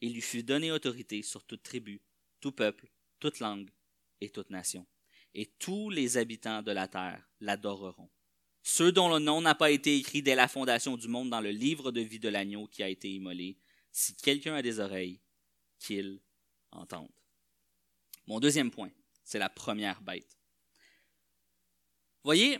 [0.00, 2.00] Il lui fut donné autorité sur toute tribu,
[2.40, 2.88] tout peuple,
[3.20, 3.70] toute langue
[4.20, 4.86] et toute nation.
[5.34, 8.10] Et tous les habitants de la terre l'adoreront.
[8.62, 11.50] Ceux dont le nom n'a pas été écrit dès la fondation du monde dans le
[11.50, 13.58] livre de vie de l'agneau qui a été immolé,
[13.92, 15.20] si quelqu'un a des oreilles,
[15.78, 16.20] qu'il
[16.76, 17.10] entende.
[18.26, 18.90] Mon deuxième point,
[19.22, 20.36] c'est la première bête.
[22.24, 22.58] Voyez,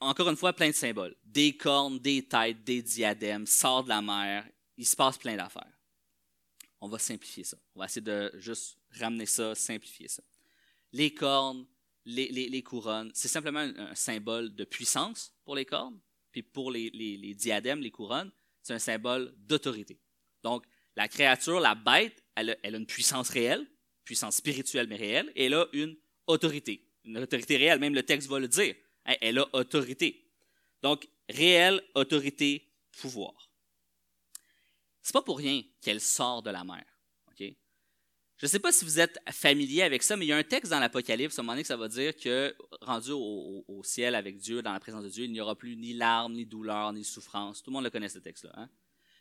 [0.00, 1.16] encore une fois, plein de symboles.
[1.24, 4.48] Des cornes, des têtes, des diadèmes, sort de la mer.
[4.76, 5.72] Il se passe plein d'affaires.
[6.80, 7.56] On va simplifier ça.
[7.74, 10.22] On va essayer de juste ramener ça, simplifier ça.
[10.92, 11.66] Les cornes,
[12.04, 15.98] les, les, couronnes, c'est simplement un, symbole de puissance pour les cornes.
[16.30, 18.30] Puis pour les, les diadèmes, les couronnes,
[18.62, 20.00] c'est un symbole d'autorité.
[20.42, 20.66] Donc,
[20.96, 23.66] la créature, la bête, elle a, une puissance réelle,
[24.04, 26.86] puissance spirituelle mais réelle, et elle a une autorité.
[27.04, 28.74] Une autorité réelle, même le texte va le dire.
[29.06, 30.26] Hein, elle a autorité.
[30.82, 33.50] Donc, réelle autorité, pouvoir.
[35.02, 36.84] C'est pas pour rien qu'elle sort de la mer.
[38.36, 40.42] Je ne sais pas si vous êtes familier avec ça, mais il y a un
[40.42, 44.14] texte dans l'Apocalypse, à un moment donné, que ça va dire que, rendu au, ciel
[44.14, 46.92] avec Dieu, dans la présence de Dieu, il n'y aura plus ni larmes, ni douleur,
[46.92, 47.62] ni souffrance.
[47.62, 48.52] Tout le monde le connaît, ce texte-là.
[48.56, 48.68] Hein?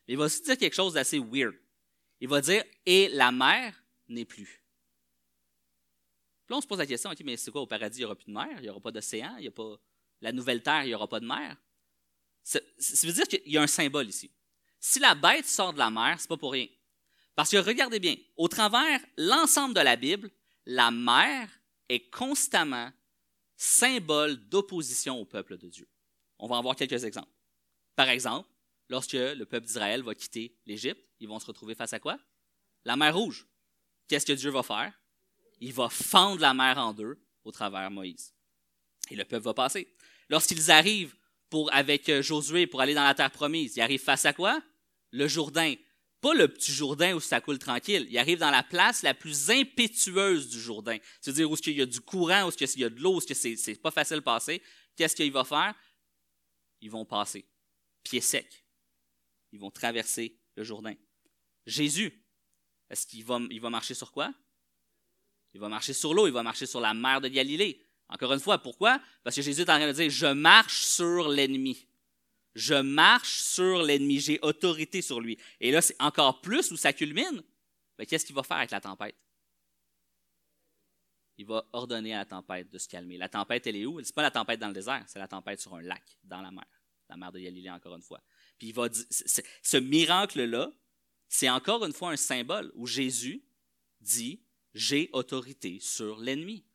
[0.08, 1.54] Mais il va aussi dire quelque chose d'assez weird.
[2.24, 4.64] Il va dire Et la mer n'est plus.
[6.46, 8.06] Puis là, on se pose la question, OK, mais c'est quoi au paradis, il n'y
[8.06, 9.76] aura plus de mer, il n'y aura pas d'océan, il n'y a pas.
[10.22, 11.58] La nouvelle terre, il n'y aura pas de mer.
[12.42, 14.32] Ça, ça veut dire qu'il y a un symbole ici.
[14.80, 16.68] Si la bête sort de la mer, c'est pas pour rien.
[17.36, 20.32] Parce que regardez bien, au travers l'ensemble de la Bible,
[20.66, 21.50] la mer
[21.90, 22.90] est constamment
[23.58, 25.90] symbole d'opposition au peuple de Dieu.
[26.40, 27.32] On va en voir quelques exemples.
[27.98, 28.48] Par exemple,
[28.90, 32.18] lorsque le peuple d'Israël va quitter l'Égypte, ils vont se retrouver face à quoi?
[32.86, 33.46] La mer Rouge.
[34.08, 34.94] Qu'est-ce que Dieu va faire?
[35.60, 38.34] Il va fendre la mer en deux au travers Moïse.
[39.10, 39.88] Et le peuple va passer.
[40.30, 41.16] Lorsqu'ils arrivent
[41.50, 44.62] pour, avec Josué pour aller dans la terre promise, ils arrivent face à quoi?
[45.14, 45.76] le Jourdain.
[46.20, 48.08] Pas le petit Jourdain où ça coule tranquille.
[48.10, 50.98] Il arrive dans la place la plus impétueuse du Jourdain.
[51.22, 53.82] C'est-à-dire où il y a du courant, où il y a de l'eau, où c'est
[53.82, 54.62] pas facile de passer.
[54.96, 55.74] Qu'est-ce qu'il va faire?
[56.82, 57.46] Ils vont passer.
[58.04, 58.63] Pieds secs.
[59.54, 60.96] Ils vont traverser le Jourdain.
[61.66, 62.22] Jésus,
[62.90, 64.34] est-ce qu'il va, marcher sur quoi?
[65.54, 67.80] Il va marcher sur l'eau, il va marcher sur la mer de Galilée.
[68.10, 69.00] Encore une fois, pourquoi?
[69.24, 71.88] Parce que Jésus est en train de dire, je marche sur l'ennemi.
[72.56, 75.38] Je marche sur l'ennemi, j'ai autorité sur lui.
[75.60, 77.44] Et là, c'est encore plus où ça culmine.
[78.08, 79.16] Qu'est-ce qu'il va faire avec la tempête?
[81.38, 83.18] Il va ordonner à la tempête de se calmer.
[83.18, 84.04] La tempête, elle est où?
[84.04, 86.52] C'est pas la tempête dans le désert, c'est la tempête sur un lac, dans la
[86.52, 86.66] mer.
[87.10, 88.22] La mer de Galilée, encore une fois.
[88.58, 90.72] Puis il va ce miracle-là,
[91.28, 93.44] c'est encore une fois un symbole où Jésus
[94.02, 94.42] dit
[94.74, 96.66] J'ai autorité sur l'ennemi.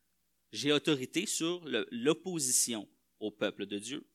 [0.53, 2.89] J'ai autorité sur l'opposition
[3.21, 4.09] au peuple de Dieu.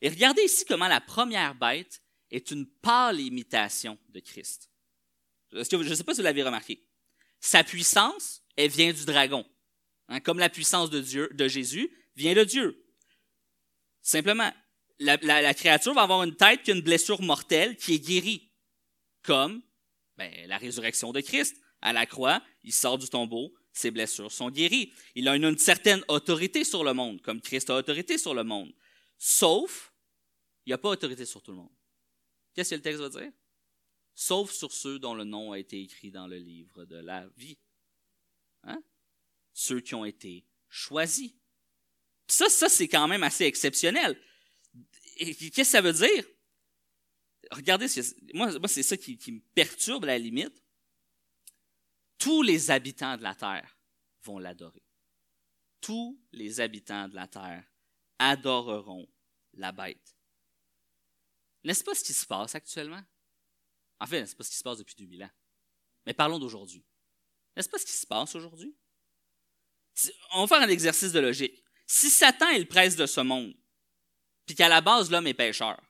[0.00, 4.70] Et regardez ici comment la première bête est une pâle imitation de Christ.
[5.52, 6.86] je ne sais pas si vous l'avez remarqué.
[7.40, 9.46] Sa puissance, elle vient du dragon.
[10.08, 12.84] Hein, comme la puissance de Dieu, de Jésus, vient de Dieu.
[14.02, 14.52] Simplement,
[14.98, 18.50] la, créature va avoir une tête qui a une blessure mortelle qui est guérie.
[19.22, 19.62] Comme
[20.16, 21.56] ben, la résurrection de Christ.
[21.80, 24.92] À la croix, il sort du tombeau, ses blessures sont guéries.
[25.14, 28.42] Il a une, une certaine autorité sur le monde, comme Christ a autorité sur le
[28.42, 28.72] monde.
[29.18, 29.92] Sauf
[30.64, 31.72] il n'y a pas autorité sur tout le monde.
[32.54, 33.32] Qu'est-ce que le texte va dire?
[34.14, 37.58] Sauf sur ceux dont le nom a été écrit dans le livre de la vie.
[38.62, 38.82] Hein?
[39.52, 41.32] Ceux qui ont été choisis.
[42.26, 44.18] ça, ça c'est quand même assez exceptionnel.
[45.16, 46.24] Qu'est-ce que ça veut dire?
[47.50, 47.86] Regardez,
[48.32, 50.62] moi, moi c'est ça qui, qui me perturbe à la limite.
[52.18, 53.78] Tous les habitants de la terre
[54.22, 54.82] vont l'adorer.
[55.80, 57.64] Tous les habitants de la terre
[58.18, 59.06] adoreront
[59.54, 60.16] la bête.
[61.64, 63.02] N'est-ce pas ce qui se passe actuellement?
[64.00, 65.30] En fait, n'est-ce pas ce qui se passe depuis 2000 ans?
[66.06, 66.84] Mais parlons d'aujourd'hui.
[67.56, 68.74] N'est-ce pas ce qui se passe aujourd'hui?
[70.32, 71.62] On va faire un exercice de logique.
[71.86, 73.54] Si Satan est le prince de ce monde,
[74.46, 75.80] puis qu'à la base, l'homme est pécheur,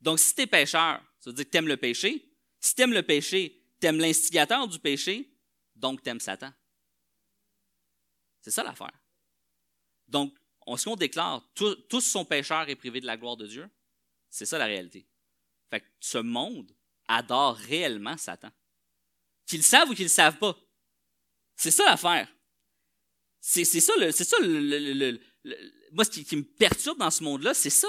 [0.00, 2.28] Donc, si tu es pécheur, ça veut dire que tu aimes le péché.
[2.60, 5.32] Si tu aimes le péché, tu aimes l'instigateur du péché,
[5.74, 6.52] donc tu aimes Satan.
[8.40, 8.92] C'est ça l'affaire.
[10.08, 10.34] Donc,
[10.66, 13.68] on, si on déclare tous sont pécheurs et privés de la gloire de Dieu,
[14.28, 15.06] c'est ça la réalité.
[15.70, 16.74] Fait que ce monde
[17.08, 18.50] adore réellement Satan.
[19.46, 20.56] Qu'ils le savent ou qu'ils le savent pas.
[21.56, 22.28] C'est ça l'affaire.
[23.40, 25.20] C'est ça, c'est ça le,
[25.92, 27.88] moi, ce qui, me perturbe dans ce monde-là, c'est ça.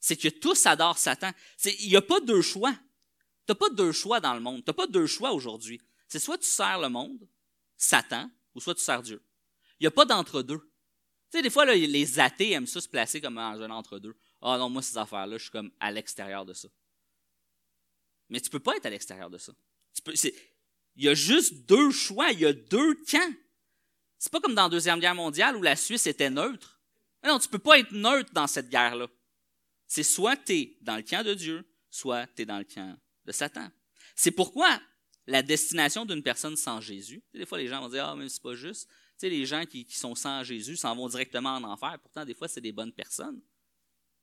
[0.00, 1.30] C'est que tous adorent Satan.
[1.64, 2.72] Il n'y a pas deux choix.
[2.72, 4.64] Tu n'as pas deux choix dans le monde.
[4.64, 5.80] Tu n'as pas deux choix aujourd'hui.
[6.08, 7.26] C'est soit tu sers le monde,
[7.76, 9.24] Satan, ou soit tu sers Dieu.
[9.80, 10.58] Il n'y a pas d'entre-deux.
[10.58, 14.14] Tu sais, des fois, les athées aiment ça se placer comme un entre-deux.
[14.42, 16.68] Ah non, moi, ces affaires-là, je suis comme à l'extérieur de ça.
[18.28, 19.52] Mais tu ne peux pas être à l'extérieur de ça.
[20.16, 23.32] il y a juste deux choix, il y a deux camps.
[24.18, 26.73] C'est pas comme dans la Deuxième Guerre mondiale où la Suisse était neutre.
[27.24, 29.08] Non, tu peux pas être neutre dans cette guerre-là.
[29.86, 32.96] C'est soit tu es dans le camp de Dieu, soit tu es dans le camp
[33.24, 33.68] de Satan.
[34.14, 34.80] C'est pourquoi
[35.26, 38.42] la destination d'une personne sans Jésus, des fois les gens vont dire Ah, mais c'est
[38.42, 38.88] pas juste.
[38.88, 41.98] Tu sais, les gens qui, sont sans Jésus s'en vont directement en enfer.
[42.02, 43.40] Pourtant, des fois, c'est des bonnes personnes.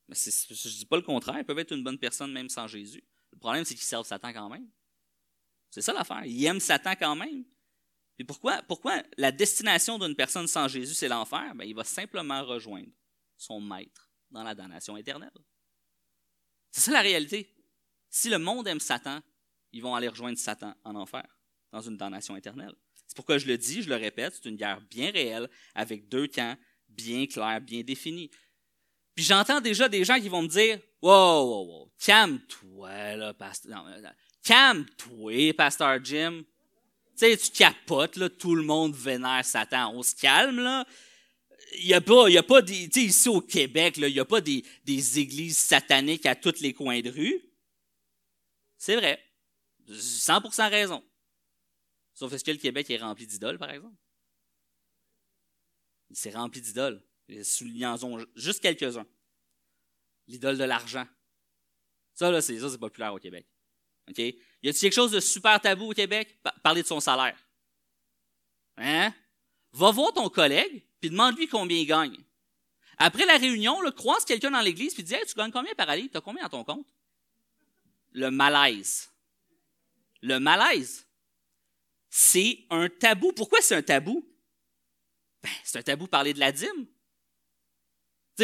[0.09, 1.39] Mais je ne dis pas le contraire.
[1.39, 3.01] Ils peuvent être une bonne personne même sans Jésus.
[3.31, 4.67] Le problème, c'est qu'ils servent Satan quand même.
[5.69, 6.25] C'est ça l'affaire.
[6.25, 7.45] Ils aiment Satan quand même.
[8.27, 11.53] Pourquoi la destination d'une personne sans Jésus, c'est l'enfer?
[11.55, 12.91] Ben, il va simplement rejoindre
[13.37, 15.31] son maître dans la damnation éternelle.
[16.71, 17.53] C'est ça la réalité.
[18.09, 19.21] Si le monde aime Satan,
[19.71, 21.25] ils vont aller rejoindre Satan en enfer,
[21.71, 22.73] dans une damnation éternelle.
[23.07, 26.27] C'est pourquoi je le dis, je le répète, c'est une guerre bien réelle, avec deux
[26.27, 28.29] camps bien clairs, bien définis.
[29.15, 33.85] Puis j'entends déjà des gens qui vont me dire Wow, wow, wow, calme-toi, là, pasteur.
[34.43, 36.43] Calme-toi, pasteur Jim.
[37.17, 39.93] Tu sais, tu capotes, là, tout le monde vénère Satan.
[39.93, 40.85] On se calme, là.
[41.79, 44.07] Il n'y a pas, il y a pas des, tu sais, ici au Québec, là,
[44.07, 47.41] il n'y a pas des, des églises sataniques à tous les coins de rue.
[48.77, 49.23] C'est vrai.
[49.89, 51.03] 100% raison.
[52.13, 53.95] Sauf est-ce que le Québec est rempli d'idoles, par exemple?
[56.09, 57.01] Il s'est rempli d'idoles.
[57.43, 59.07] Soulignons juste quelques-uns.
[60.27, 61.07] L'idole de l'argent.
[62.13, 63.47] Ça, là, c'est, ça, c'est populaire au Québec.
[64.09, 64.21] OK?
[64.63, 66.37] Y a-t-il quelque chose de super tabou au Québec?
[66.63, 67.37] Parler de son salaire.
[68.77, 69.13] Hein?
[69.73, 72.17] Va voir ton collègue, puis demande-lui combien il gagne.
[72.97, 75.89] Après la réunion, là, croise quelqu'un dans l'église, puis dis hey, Tu gagnes combien par
[75.89, 76.09] année?
[76.09, 76.87] Tu as combien dans ton compte?
[78.11, 79.09] Le malaise.
[80.21, 81.07] Le malaise.
[82.09, 83.31] C'est un tabou.
[83.31, 84.27] Pourquoi c'est un tabou?
[85.41, 86.85] Ben, c'est un tabou parler de la dîme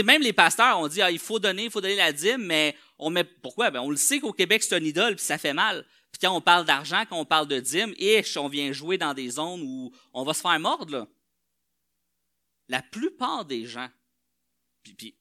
[0.04, 2.76] même les pasteurs ont dit ah, il faut donner, il faut donner la dîme, mais
[2.98, 3.72] on met pourquoi?
[3.72, 5.86] Ben, On le sait qu'au Québec, c'est une idole, puis ça fait mal.
[6.18, 9.14] Puis quand on parle d'argent, quand on parle de dîme, et on vient jouer dans
[9.14, 10.92] des zones où on va se faire mordre.
[10.92, 11.08] Là.
[12.70, 13.88] La plupart des gens,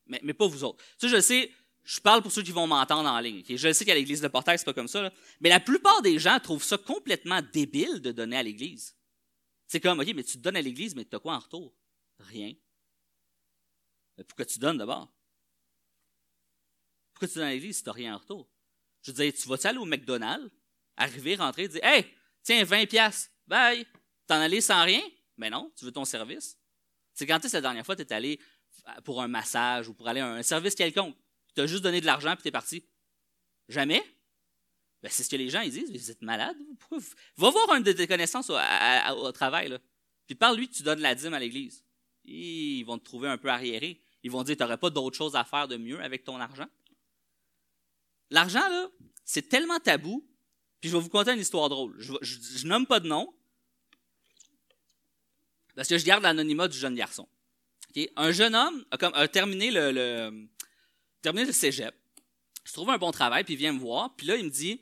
[0.07, 0.83] mais, pas vous autres.
[0.99, 1.53] Tu je sais,
[1.85, 3.45] je parle pour ceux qui vont m'entendre en ligne.
[3.47, 5.13] Je sais qu'à l'église de Portail, c'est pas comme ça.
[5.41, 8.97] Mais la plupart des gens trouvent ça complètement débile de donner à l'église.
[9.67, 11.75] C'est comme, OK, mais tu donnes à l'église, mais tu as quoi en retour?
[12.21, 12.55] Rien.
[14.27, 15.13] Pourquoi tu donnes d'abord?
[17.13, 18.49] Pourquoi tu donnes à l'église si tu n'as rien en retour?
[19.03, 20.51] Je veux dire, tu vas-tu aller au McDonald's,
[20.97, 22.07] arriver, rentrer, dire Hey,
[22.43, 23.87] tiens, 20 pièces, bye!
[24.27, 25.03] T'en aller sans rien?
[25.37, 26.59] Mais non, tu veux ton service.
[27.13, 28.41] C'est quand est-ce la dernière fois tu es allé
[29.05, 31.17] pour un massage ou pour aller à un service quelconque.
[31.55, 32.85] Tu as juste donné de l'argent puis tu es parti.
[33.69, 34.03] Jamais?
[35.03, 35.91] Ben, c'est ce que les gens ils disent.
[35.91, 36.57] Vous êtes malade?
[37.37, 39.69] Va voir un de tes connaissances au, travail.
[39.69, 39.79] Là.
[40.27, 41.85] Puis parle-lui tu donnes la dîme à l'église.
[42.25, 44.03] Ils vont te trouver un peu arriéré.
[44.23, 46.67] Ils vont dire, tu n'aurais pas d'autre chose à faire de mieux avec ton argent?
[48.31, 48.89] L'argent, là,
[49.25, 50.27] c'est tellement tabou.
[50.87, 51.97] Puis je vais vous conter une histoire drôle.
[51.99, 53.35] Je, nomme pas de nom.
[55.75, 57.27] Parce que je garde l'anonymat du jeune garçon.
[58.15, 60.47] Un jeune homme a, terminé, le,
[61.23, 61.93] terminé le cégep.
[62.65, 64.15] Il se trouve un bon travail, puis il vient me voir.
[64.15, 64.81] Puis là, il me dit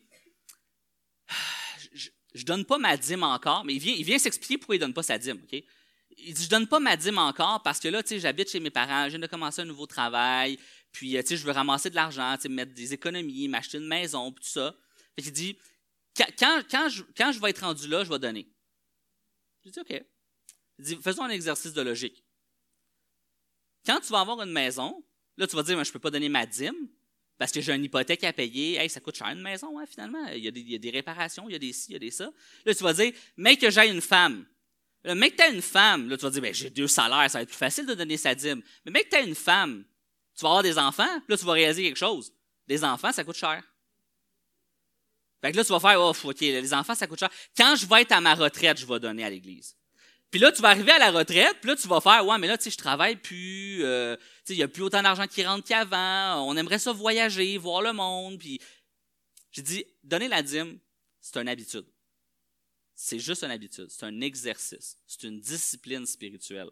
[1.96, 4.80] Je ne donne pas ma dîme encore, mais il vient, il vient s'expliquer pourquoi il
[4.80, 5.40] ne donne pas sa dîme.
[5.42, 5.64] OK?
[6.18, 8.60] il dit, je donne pas ma dîme encore parce que là, tu sais, j'habite chez
[8.60, 10.58] mes parents, je viens de commencer un nouveau travail,
[10.92, 13.78] puis, euh, tu sais, je veux ramasser de l'argent, tu sais, mettre des économies, m'acheter
[13.78, 14.76] une maison, puis tout ça.
[15.16, 15.58] Fait qu'il dit,
[16.16, 18.48] quand, je, vais être rendu là, je vais donner.
[19.64, 20.05] Je dis, OK.
[21.03, 22.24] Faisons un exercice de logique.
[23.87, 25.05] Quand tu vas avoir une maison,
[25.37, 26.88] là, tu vas dire, je ne peux pas donner ma dîme
[27.38, 28.77] parce que j'ai une hypothèque à payer.
[28.77, 30.24] Hey, ça coûte cher une maison, hein, finalement.
[30.29, 32.31] Il y, a des, réparations, il y a des ci, il y a des ça.
[32.64, 34.46] Là, tu vas dire, mais que j'ai une femme.
[35.03, 37.42] Le mec, tu as une femme, là, tu vas dire, j'ai deux salaires, ça va
[37.42, 38.62] être plus facile de donner sa dîme.
[38.85, 39.85] Mais mec, tu as une femme,
[40.35, 42.33] tu vas avoir des enfants, là, tu vas réaliser quelque chose.
[42.66, 43.62] Des enfants, ça coûte cher.
[45.44, 47.28] Fait que là, tu vas faire, oh, OK, les enfants, ça coûte cher.
[47.54, 49.76] Quand je vais être à ma retraite, je vais donner à l'Église.
[50.30, 52.46] Puis là, tu vas arriver à la retraite, puis là, tu vas faire, ouais, mais
[52.46, 55.26] là, tu sais, je travaille plus, euh, tu sais, il n'y a plus autant d'argent
[55.26, 58.59] qui rentre qu'avant, on aimerait ça voyager, voir le monde, puis
[59.52, 60.78] j'ai dit, donner la dîme,
[61.20, 61.85] c'est une habitude.
[62.94, 66.70] C'est juste une habitude, c'est un exercice, c'est une discipline spirituelle.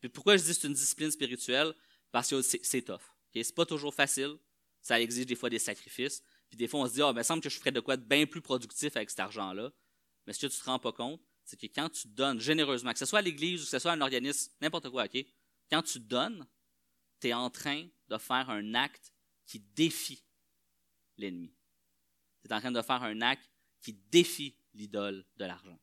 [0.00, 1.74] Puis pourquoi je dis c'est une discipline spirituelle?
[2.10, 3.02] Parce que c'est tough.
[3.28, 3.44] Okay?
[3.44, 4.38] C'est pas toujours facile,
[4.80, 6.22] ça exige des fois des sacrifices,
[6.54, 8.04] puis des fois on se dit, ah, me semble que je ferais de quoi de
[8.04, 9.72] bien plus productif avec cet argent-là.
[10.24, 12.98] Mais ce que tu te rends pas compte, c'est que quand tu donnes généreusement, que
[13.00, 15.26] ce soit à l'Église ou que ce soit à un organisme, n'importe quoi, OK?
[15.68, 16.46] Quand tu donnes,
[17.20, 19.12] tu es en train de faire un acte
[19.46, 20.22] qui défie
[21.16, 21.52] l'ennemi.
[22.44, 25.80] Tu es en train de faire un acte qui défie l'idole de l'argent.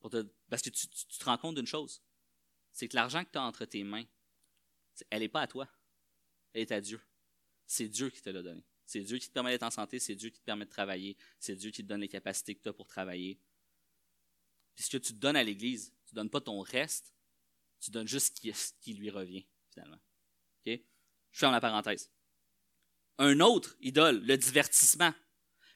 [0.00, 2.02] Parce que tu, te rends compte d'une chose,
[2.72, 4.06] c'est que l'argent que tu as entre tes mains,
[5.10, 5.68] elle n'est pas à toi,
[6.54, 6.98] elle est à Dieu.
[7.66, 8.64] C'est Dieu qui te l'a donné.
[8.92, 11.16] C'est Dieu qui te permet d'être en santé, c'est Dieu qui te permet de travailler,
[11.40, 13.40] c'est Dieu qui te donne les capacités que tu as pour travailler.
[14.74, 17.14] Puis ce que tu donnes à l'Église, tu ne donnes pas ton reste,
[17.80, 19.98] tu donnes juste ce qui, lui revient, finalement.
[20.66, 20.78] Je
[21.32, 22.10] ferme la parenthèse.
[23.16, 25.14] Un autre idole, le divertissement.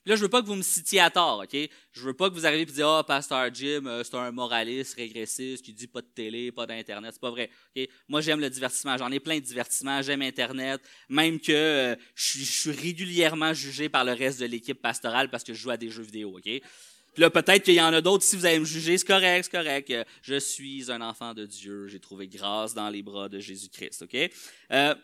[0.06, 1.56] Là, je veux pas que vous me citiez à tort, OK?
[1.92, 4.30] Je veux pas que vous arriviez et disiez, ah, oh, Pasteur Jim, euh, c'est un
[4.30, 7.10] moraliste, régressiste, qui dit pas de télé, pas d'Internet.
[7.14, 7.50] C'est pas vrai.
[7.76, 7.88] OK?
[8.08, 8.96] Moi, j'aime le divertissement.
[8.96, 10.00] J'en ai plein de divertissements.
[10.02, 10.80] J'aime Internet.
[11.08, 15.52] Même que euh, je, suis régulièrement jugé par le reste de l'équipe pastorale parce que
[15.52, 16.62] je joue à des jeux vidéo, OK?
[17.16, 19.58] Là, peut-être qu'il y en a d'autres, si vous allez me juger, c'est correct, c'est
[19.58, 19.92] correct.
[20.22, 24.30] Je suis un enfant de Dieu, j'ai trouvé grâce dans les bras de Jésus-Christ, OK?
[24.70, 24.94] Euh,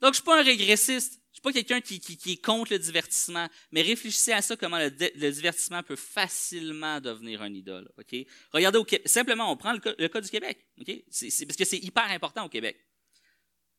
[0.00, 3.46] donc, je suis pas un régressiste, je suis pas quelqu'un qui, est contre le divertissement,
[3.70, 4.88] mais réfléchissez à ça, comment le,
[5.30, 8.16] divertissement peut facilement devenir un idole, OK?
[8.52, 11.04] Regardez, simplement, on prend le cas, du Québec, OK?
[11.04, 12.82] Parce que c'est hyper important au Québec.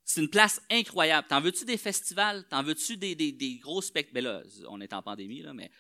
[0.04, 1.28] C'est une place incroyable.
[1.28, 2.48] T'en veux-tu des festivals?
[2.48, 4.13] T'en veux-tu des, gros spectacles?
[4.13, 5.72] Ben là, on est en pandémie, là, mais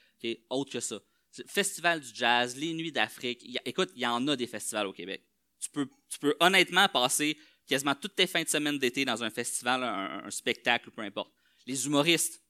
[0.49, 0.99] autre que ça.
[1.45, 3.45] Festival du jazz, les Nuits d'Afrique.
[3.65, 5.23] Écoute, il y en a des festivals au Québec.
[5.59, 7.37] Tu peux, tu peux honnêtement passer
[7.67, 11.31] quasiment toutes tes fins de semaine d'été dans un festival, un, spectacle, peu importe.
[11.67, 12.41] Les humoristes.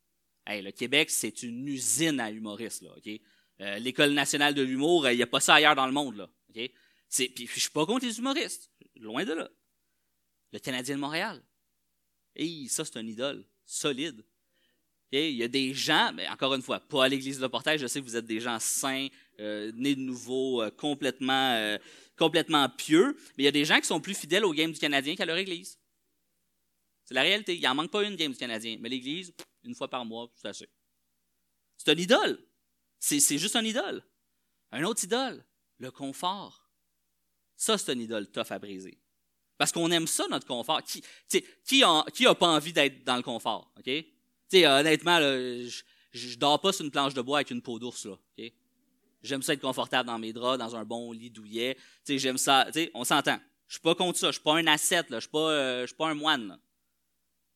[0.47, 2.85] Le Québec, c'est une usine à humoristes.
[3.59, 6.15] Euh, L'École nationale de l'humour, il n'y a pas ça ailleurs dans le monde.
[6.15, 6.29] Là?
[6.53, 6.71] Puis,
[7.09, 8.71] je ne suis pas contre les humoristes.
[8.95, 9.49] Loin de là.
[10.53, 11.43] Le Canadien de Montréal.
[12.35, 14.23] Hey, ça, c'est un idole solide.
[15.11, 17.87] Il y a des gens, mais encore une fois, pas à l'église de Portail, je
[17.87, 19.07] sais que vous êtes des gens saints,
[19.39, 21.77] euh, nés de nouveau, euh, complètement, euh,
[22.17, 24.79] complètement pieux, mais il y a des gens qui sont plus fidèles au game du
[24.79, 25.79] Canadien qu'à leur église.
[27.07, 27.55] C'est la réalité.
[27.55, 30.49] Il n'en manque pas une game du Canadien, mais l'église, une fois par mois, c'est
[30.49, 30.69] assez.
[31.77, 32.37] C'est un idole.
[32.99, 34.03] C'est juste un idole.
[34.71, 35.45] Un autre idole,
[35.77, 36.69] le confort.
[37.55, 38.99] Ça, c'est un idole tough à briser.
[39.57, 40.83] Parce qu'on aime ça, notre confort.
[40.83, 41.43] Qui, qui,
[42.13, 43.71] qui a pas envie d'être dans le confort?
[43.77, 43.85] OK?
[43.85, 44.05] Tu
[44.49, 48.05] sais, honnêtement, je, je dors pas sur une planche de bois avec une peau d'ours,
[48.05, 48.17] là.
[49.23, 51.77] J'aime ça être confortable dans mes draps, dans un bon lit douillet.
[52.05, 52.67] J'aime ça.
[52.93, 53.39] On s'entend.
[53.67, 54.27] Je suis pas contre ça.
[54.27, 54.77] Je suis pas un là.
[54.77, 56.59] Je pas, euh, suis pas un moine,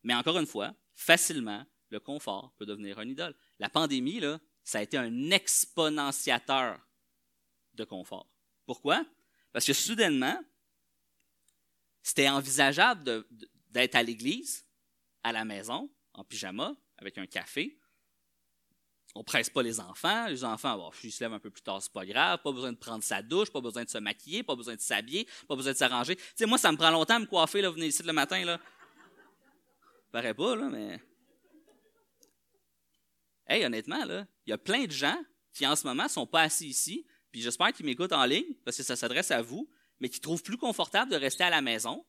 [0.03, 3.35] Mais encore une fois, facilement, le confort peut devenir un idole.
[3.59, 6.79] La pandémie, là, ça a été un exponentiateur
[7.73, 8.27] de confort.
[8.65, 9.05] Pourquoi?
[9.51, 10.39] Parce que soudainement,
[12.01, 13.25] c'était envisageable
[13.69, 14.65] d'être à l'église,
[15.23, 17.77] à la maison, en pyjama, avec un café.
[19.13, 20.27] On presse pas les enfants.
[20.27, 22.39] Les enfants, bon, ils se lèvent un peu plus tard, c'est pas grave.
[22.41, 25.27] Pas besoin de prendre sa douche, pas besoin de se maquiller, pas besoin de s'habiller,
[25.47, 26.15] pas besoin de s'arranger.
[26.15, 28.43] Tu sais, moi, ça me prend longtemps à me coiffer, là, venir ici le matin,
[28.45, 28.59] là.
[30.12, 31.02] Paraît pas, là, mais.
[33.47, 35.21] Hey, honnêtement, il y a plein de gens
[35.54, 38.78] qui, en ce moment, sont pas assis ici, puis j'espère qu'ils m'écoutent en ligne, parce
[38.78, 39.69] que ça s'adresse à vous,
[40.00, 42.06] mais qui trouvent plus confortable de rester à la maison,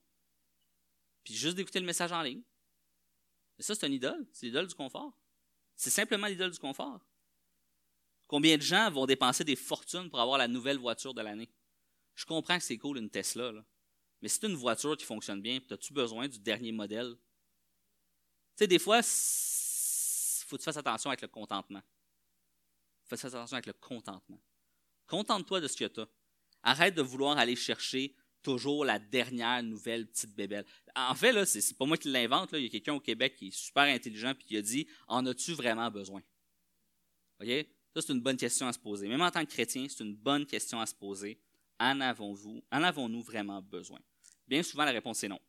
[1.23, 2.43] puis juste d'écouter le message en ligne.
[3.59, 4.27] Et ça, c'est une idole.
[4.31, 5.17] C'est l'idole du confort.
[5.75, 7.05] C'est simplement l'idole du confort.
[8.27, 11.49] Combien de gens vont dépenser des fortunes pour avoir la nouvelle voiture de l'année?
[12.15, 13.65] Je comprends que c'est cool une Tesla, là.
[14.21, 17.15] mais c'est une voiture qui fonctionne bien, as-tu besoin du dernier modèle?
[18.55, 21.81] Tu sais, des fois, il faut que tu fasses attention avec le contentement.
[23.05, 24.39] Fais attention avec le contentement.
[25.07, 26.07] Contente-toi de ce que tu as.
[26.63, 30.65] Arrête de vouloir aller chercher toujours la dernière nouvelle petite bébelle.
[30.95, 32.49] En fait, là, c'est pas moi qui l'invente.
[32.53, 35.25] Il y a quelqu'un au Québec qui est super intelligent et qui a dit En
[35.25, 36.21] as-tu vraiment besoin
[37.41, 37.47] OK?
[37.95, 39.07] Ça, c'est une bonne question à se poser.
[39.07, 41.39] Même en tant que chrétien, c'est une bonne question à se poser.
[41.79, 43.99] En avons-nous vraiment besoin?
[44.47, 45.39] Bien souvent, la réponse est non.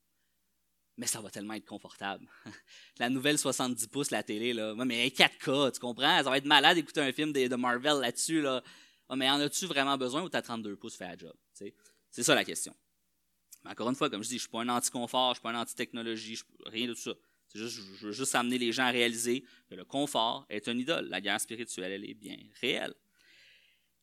[0.97, 2.27] Mais ça va tellement être confortable.
[2.99, 4.75] la nouvelle 70 pouces, la télé, là.
[4.77, 6.19] Mais 4K, tu comprends?
[6.19, 8.63] Ça va être malade d'écouter un film de, Marvel là-dessus, là.
[9.17, 11.35] mais en as-tu vraiment besoin ou ta 32 pouces fait la job?
[11.53, 12.75] C'est ça la question.
[13.65, 15.35] Mais encore une fois, comme je dis, je ne suis pas un anti-confort, je ne
[15.35, 17.15] suis pas un anti-technologie, rien de tout ça.
[17.55, 21.09] Juste, je veux juste amener les gens à réaliser que le confort est une idole.
[21.09, 22.95] La guerre spirituelle, elle est bien réelle.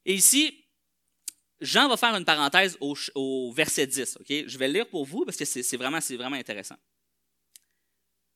[0.05, 0.60] Et ici,
[1.61, 4.17] Jean va faire une parenthèse au, verset 10.
[4.19, 4.27] ok?
[4.47, 6.77] Je vais le lire pour vous parce que c'est vraiment, vraiment intéressant.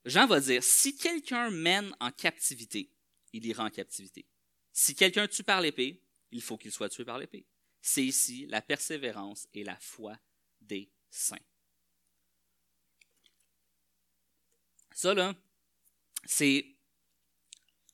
[0.06, 2.92] Jean va dire, si quelqu'un mène en captivité,
[3.34, 4.26] il ira en captivité.
[4.72, 6.00] Si quelqu'un tue par l'épée,
[6.32, 7.46] il faut qu'il soit tué par l'épée.
[7.82, 10.18] C'est ici la persévérance et la foi
[10.62, 11.38] des saints.
[14.94, 15.36] Ça, là,
[16.26, 16.66] c'est.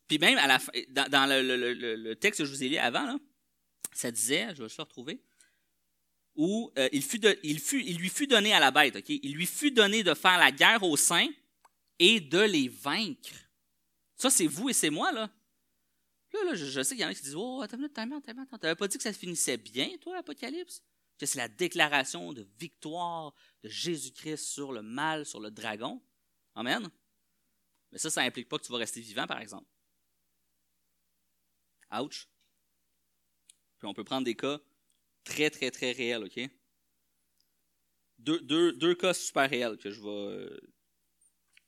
[0.07, 3.17] Puis même à la fin, dans, le, texte que je vous ai lu avant, là,
[3.93, 5.21] ça disait, je vais le retrouver,
[6.35, 9.09] où euh, il, lui fut donné à la bête, ok?
[9.09, 11.29] Il lui fut donné de faire la guerre aux saints
[11.99, 13.35] et de les vaincre.
[14.15, 15.29] Ça, c'est vous et c'est moi, là.
[16.33, 18.57] Là, là je, sais qu'il y en a qui disent Oh, attends attends, attends, attends.
[18.57, 20.81] T'avais pas dit que ça finissait bien, toi, Apocalypse?
[21.17, 23.33] Que c'est la déclaration de victoire
[23.63, 26.01] de Jésus-Christ sur le mal, sur le dragon?
[26.55, 26.89] Amen.
[27.91, 29.67] Mais ça, ça implique pas que tu vas rester vivant, par exemple.
[31.91, 32.27] Ouch.
[33.81, 34.61] Puis on peut prendre des cas
[35.23, 36.39] très, très, très réels, OK?
[38.19, 40.61] Deux, deux, deux cas super réels que je vais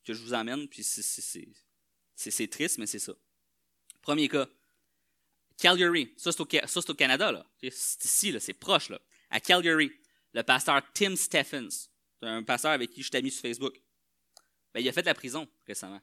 [0.03, 3.14] que je vous emmène, puis c'est triste, mais c'est ça.
[4.03, 4.47] Premier cas.
[5.57, 7.47] Calgary, ça c'est au, au, Canada, là.
[7.59, 9.01] C'est ici, c'est proche, là.
[9.32, 9.91] À Calgary,
[10.34, 11.89] le pasteur Tim Stephens,
[12.22, 13.82] un pasteur avec qui je suis ami sur Facebook.
[14.72, 16.01] Ben, il a fait de la prison récemment.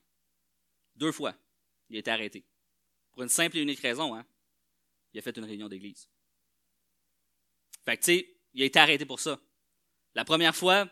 [0.96, 1.36] Deux fois.
[1.88, 2.44] Il a été arrêté.
[3.12, 4.26] Pour une simple et unique raison, hein.
[5.12, 6.08] Il a fait une réunion d'église.
[7.84, 9.40] Fait que, tu sais, il a été arrêté pour ça.
[10.14, 10.88] La première fois,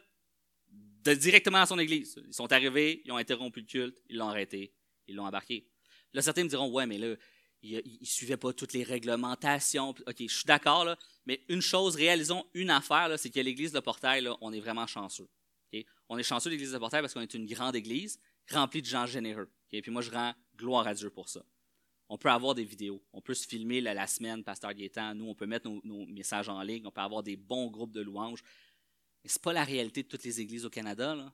[0.70, 2.20] de directement à son église.
[2.26, 4.72] Ils sont arrivés, ils ont interrompu le culte, ils l'ont arrêté,
[5.06, 5.66] ils l'ont embarqué.
[6.12, 7.14] Là, certains me diront, ouais, mais là,
[7.62, 9.90] il ne suivait pas toutes les réglementations.
[9.90, 13.80] OK, je suis d'accord, là, mais une chose, réalisons une affaire, c'est qu'à l'église de
[13.80, 15.28] Portail, là, on est vraiment chanceux.
[16.08, 18.18] On est chanceux l'église de Portail parce qu'on est une grande église
[18.50, 19.50] remplie de gens généreux.
[19.72, 21.44] Et Puis moi, je rends gloire à Dieu pour ça.
[22.08, 23.02] On peut avoir des vidéos.
[23.12, 25.14] On peut se filmer la, semaine, Pasteur Gaétan.
[25.14, 26.86] Nous, on peut mettre nos, messages en ligne.
[26.86, 28.42] On peut avoir des bons groupes de louanges.
[29.22, 31.14] Mais ce pas la réalité de toutes les églises au Canada.
[31.14, 31.32] Là.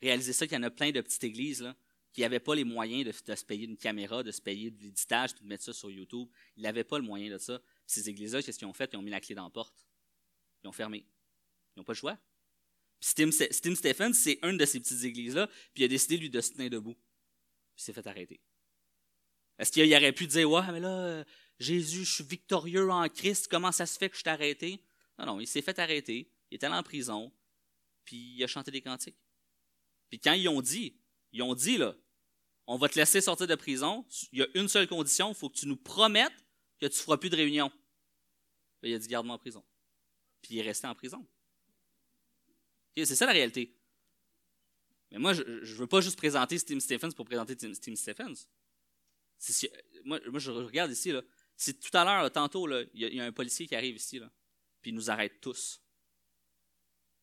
[0.00, 1.72] Réalisez ça qu'il y en a plein de petites églises
[2.12, 5.34] qui n'avaient pas les moyens de, se payer une caméra, de se payer de l'éditage,
[5.34, 6.28] de mettre ça sur YouTube.
[6.56, 7.60] Ils n'avaient pas le moyen de ça.
[7.86, 8.90] ces églises-là, qu'est-ce qu'ils ont fait?
[8.92, 9.86] Ils ont mis la clé dans la porte.
[10.62, 11.06] Ils ont fermé.
[11.74, 12.18] Ils n'ont pas le choix.
[13.00, 13.10] Puis
[13.72, 16.70] Stephens, c'est une de ces petites églises-là, puis il a décidé, lui, de se tenir
[16.70, 16.94] debout.
[16.94, 18.40] Puis il s'est fait arrêter.
[19.62, 21.24] Est-ce qu'il aurait pu dire, ouais, mais là, euh,
[21.60, 24.82] Jésus, je suis victorieux en Christ, comment ça se fait que je t'ai arrêté?
[25.18, 27.32] Non, non, il s'est fait arrêter il est allé en prison,
[28.04, 29.16] puis il a chanté des cantiques.
[30.10, 30.98] Puis quand ils ont dit,
[31.32, 31.94] ils ont dit, là,
[32.66, 35.48] on va te laisser sortir de prison, il y a une seule condition, il faut
[35.48, 36.44] que tu nous promettes
[36.78, 37.72] que tu ne feras plus de réunion.
[38.82, 39.64] il a dit, garde-moi en prison.
[40.42, 41.24] Puis il est resté en prison.
[42.96, 43.78] c'est ça la réalité.
[45.12, 48.46] Mais moi, je ne veux pas juste présenter Tim Stephens pour présenter Tim, Stephens.
[50.04, 51.22] Moi, je regarde ici, là,
[51.56, 54.30] si tout à l'heure, tantôt, il y, a un policier qui arrive ici, là,
[54.80, 55.82] puis il nous arrête tous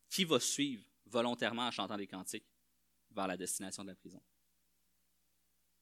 [0.10, 2.46] qui va suivre volontairement en chantant des cantiques
[3.12, 4.22] vers la destination de la prison?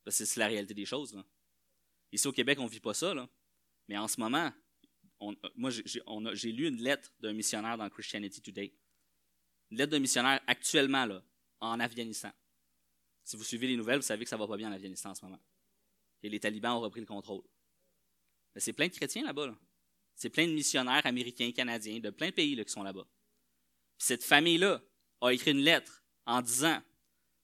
[0.10, 1.22] C'est la réalité des choses.
[2.12, 3.14] Ici au Québec, on ne vit pas ça.
[3.14, 3.28] Là.
[3.88, 4.52] Mais en ce moment,
[5.56, 8.74] moi, j'ai lu une lettre d'un missionnaire dans Christianity Today.
[9.70, 11.22] Une lettre d'un missionnaire actuellement là,
[11.60, 12.32] en Afghanistan.
[13.24, 15.10] Si vous suivez les nouvelles, vous savez que ça ne va pas bien en Afghanistan
[15.10, 15.40] en ce moment.
[16.24, 17.44] Et les talibans ont repris le contrôle.
[18.56, 19.56] C'est plein de chrétiens là-bas.
[20.16, 23.06] C'est plein de missionnaires américains, canadiens, de plein de pays qui sont là-bas
[23.98, 24.82] cette famille-là
[25.22, 26.82] a écrit une lettre en disant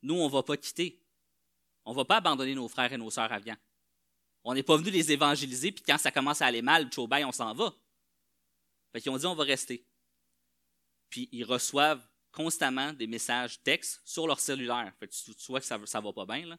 [0.02, 1.00] Nous, on ne va pas quitter.
[1.86, 3.58] On ne va pas abandonner nos frères et nos sœurs afghans.
[4.44, 7.54] On n'est pas venu les évangéliser, puis quand ça commence à aller mal, on s'en
[7.54, 7.74] va.
[8.92, 9.86] Fait qu'ils ont dit on va rester.
[11.10, 14.94] Puis ils reçoivent constamment des messages textes sur leur cellulaire.
[15.00, 16.58] Fait que tu, vois que ça ne va pas bien, là.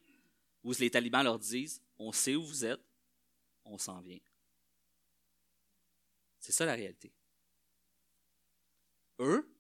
[0.64, 2.82] Où les talibans leur disent On sait où vous êtes,
[3.64, 4.18] on s'en vient.
[6.40, 7.12] C'est ça la réalité.
[9.20, 9.54] Eux,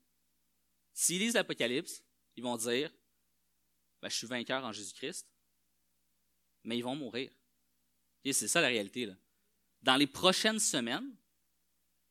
[0.94, 2.04] S'ils lisent l'Apocalypse,
[2.36, 2.90] ils vont dire
[4.00, 5.28] ben, Je suis vainqueur en Jésus-Christ,
[6.62, 7.30] mais ils vont mourir.
[8.24, 9.04] C'est ça la réalité.
[9.04, 9.16] Là.
[9.82, 11.14] Dans les prochaines semaines,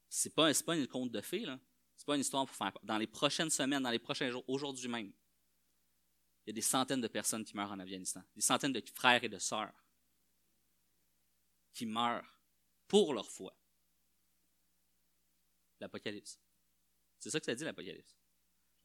[0.09, 1.59] ce n'est pas, pas une conte de fées, ce n'est
[2.05, 2.77] pas une histoire pour faire.
[2.83, 5.11] Dans les prochaines semaines, dans les prochains jours, aujourd'hui même,
[6.45, 9.23] il y a des centaines de personnes qui meurent en Afghanistan, des centaines de frères
[9.23, 9.73] et de sœurs
[11.73, 12.37] qui meurent
[12.87, 13.55] pour leur foi.
[15.79, 16.39] L'Apocalypse.
[17.19, 18.15] C'est ça que ça dit, l'Apocalypse.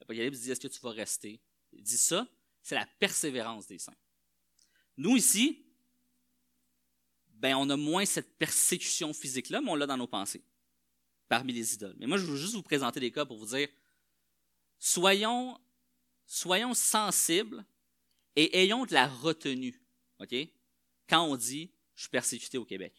[0.00, 1.40] L'Apocalypse dit est-ce que tu vas rester?
[1.72, 2.26] Il dit ça,
[2.62, 3.96] c'est la persévérance des saints.
[4.96, 5.64] Nous ici,
[7.28, 10.44] ben on a moins cette persécution physique-là, mais on l'a dans nos pensées,
[11.28, 11.96] parmi les idoles.
[11.98, 13.68] Mais moi, je veux juste vous présenter des cas pour vous dire
[14.78, 15.60] soyons,
[16.28, 17.64] soyons sensibles
[18.36, 19.82] et ayons de la retenue.
[20.20, 20.34] OK?
[21.08, 22.94] Quand on dit je suis persécuté au Québec.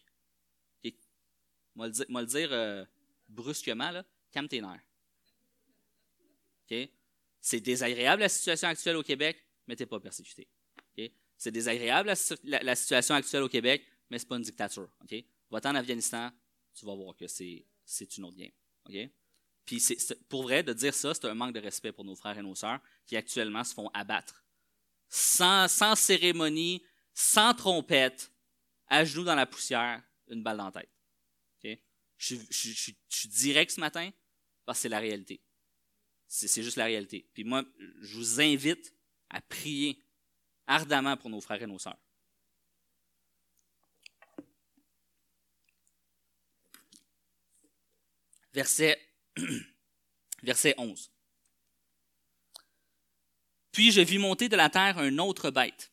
[0.82, 2.84] Dire, moi le dire euh,
[3.26, 4.84] brusquement, là, calme tes nerfs.
[7.40, 10.46] C'est désagréable la situation actuelle au Québec, mais tu n'es pas persécuté.
[11.38, 12.12] C'est désagréable
[12.44, 14.90] la, situation actuelle au Québec, mais ce n'est pas une dictature.
[15.04, 15.26] Okay?
[15.50, 16.30] Va-t'en en Afghanistan,
[16.74, 17.64] tu vas voir que c'est
[18.18, 19.08] une autre game.
[19.64, 19.82] Puis
[20.28, 22.54] pour vrai, de dire ça, c'est un manque de respect pour nos frères et nos
[22.54, 24.44] sœurs qui actuellement se font abattre.
[25.08, 26.82] Sans, sans cérémonie,
[27.14, 28.32] sans trompette,
[28.86, 30.90] à genoux dans la poussière, une balle dans la tête.
[32.18, 34.10] Je, je, suis direct ce matin
[34.66, 35.40] parce que c'est la réalité.
[36.28, 37.26] C'est juste la réalité.
[37.32, 37.64] Puis moi,
[38.02, 38.94] je vous invite
[39.30, 40.04] à prier
[40.66, 41.98] ardemment pour nos frères et nos sœurs.
[48.52, 49.00] Verset,
[50.42, 51.10] verset 11.
[53.72, 55.92] Puis je vis monter de la terre un autre bête,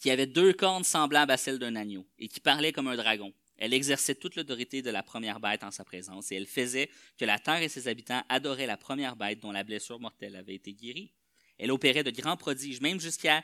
[0.00, 3.32] qui avait deux cornes semblables à celles d'un agneau, et qui parlait comme un dragon.
[3.56, 7.24] Elle exerçait toute l'autorité de la première bête en sa présence, et elle faisait que
[7.24, 10.74] la terre et ses habitants adoraient la première bête dont la blessure mortelle avait été
[10.74, 11.12] guérie.
[11.58, 13.42] Elle opérait de grands prodiges, même jusqu'à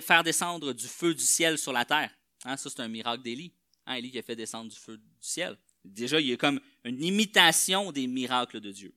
[0.00, 2.10] faire descendre du feu du ciel sur la terre.
[2.44, 3.52] Hein, ça, c'est un miracle d'Élie.
[3.86, 5.56] Hein, Élie qui a fait descendre du feu du ciel.
[5.84, 8.94] Déjà, il y a comme une imitation des miracles de Dieu.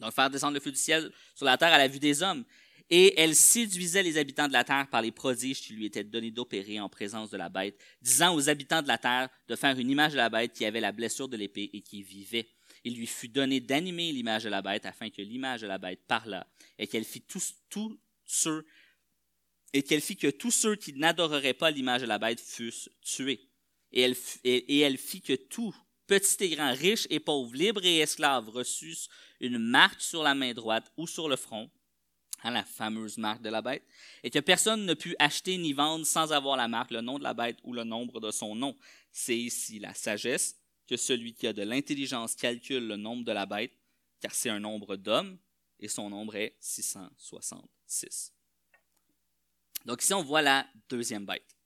[0.00, 2.44] Donc, faire descendre le feu du ciel sur la terre à la vue des hommes
[2.90, 6.30] et elle séduisait les habitants de la terre par les prodiges qui lui étaient donnés
[6.30, 9.90] d'opérer en présence de la bête, disant aux habitants de la terre de faire une
[9.90, 12.48] image de la bête qui avait la blessure de l'épée et qui vivait.
[12.84, 16.00] Il lui fut donné d'animer l'image de la bête afin que l'image de la bête
[16.06, 16.46] parlât
[16.78, 17.54] et qu'elle fit tous,
[18.24, 18.64] ceux
[19.74, 23.50] et qu'elle que tous ceux qui n'adoreraient pas l'image de la bête fussent tués.
[23.92, 25.74] Et elle, et elle fit que tout,
[26.08, 29.08] petit et grand, riche et pauvre, libre et esclave, reçussent
[29.40, 31.70] une marque sur la main droite ou sur le front,
[32.42, 33.84] à la fameuse marque de la bête,
[34.24, 37.24] et que personne ne put acheter ni vendre sans avoir la marque, le nom de
[37.24, 38.76] la bête ou le nombre de son nom.
[39.12, 40.56] C'est ici la sagesse
[40.88, 43.72] que celui qui a de l'intelligence calcule le nombre de la bête,
[44.20, 45.38] car c'est un nombre d'hommes,
[45.78, 48.32] et son nombre est 666.
[49.84, 51.56] Donc ici, on voit la deuxième bête.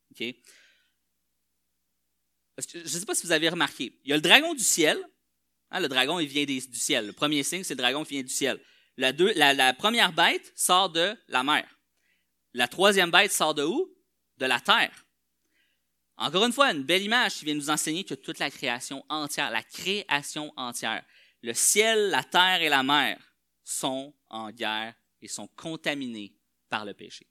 [2.59, 4.99] Je ne sais pas si vous avez remarqué, il y a le dragon du ciel.
[5.71, 7.07] Hein, le dragon, il vient du ciel.
[7.07, 8.61] Le premier signe, c'est le dragon qui vient du ciel.
[8.99, 11.67] La, première bête sort de la mer.
[12.53, 13.91] La troisième bête sort de où?
[14.37, 15.07] De la terre.
[16.19, 19.51] Encore une fois, une belle image qui vient nous enseigner que toute la création entière,
[19.51, 21.03] la création entière,
[21.41, 23.19] le ciel, la terre et la mer
[23.65, 26.35] sont en guerre et sont contaminés
[26.69, 27.27] par le péché.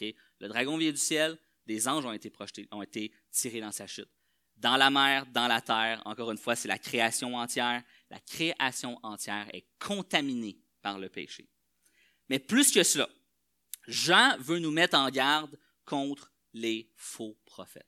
[0.00, 3.86] Le dragon vient du ciel, des anges ont été projetés, ont été tirés dans sa
[3.86, 4.08] chute.
[4.56, 7.82] Dans la mer, dans la terre, encore une fois, c'est la création entière.
[8.10, 11.48] La création entière est contaminée par le péché.
[12.28, 13.08] Mais plus que cela,
[13.86, 17.86] Jean veut nous mettre en garde contre les faux prophètes.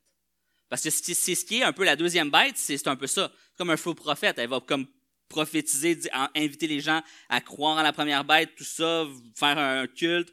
[0.69, 3.33] Parce que c'est ce qui est un peu la deuxième bête, c'est un peu ça.
[3.57, 4.87] Comme un faux prophète, elle va comme
[5.29, 6.01] prophétiser,
[6.35, 10.33] inviter les gens à croire en la première bête, tout ça, faire un culte.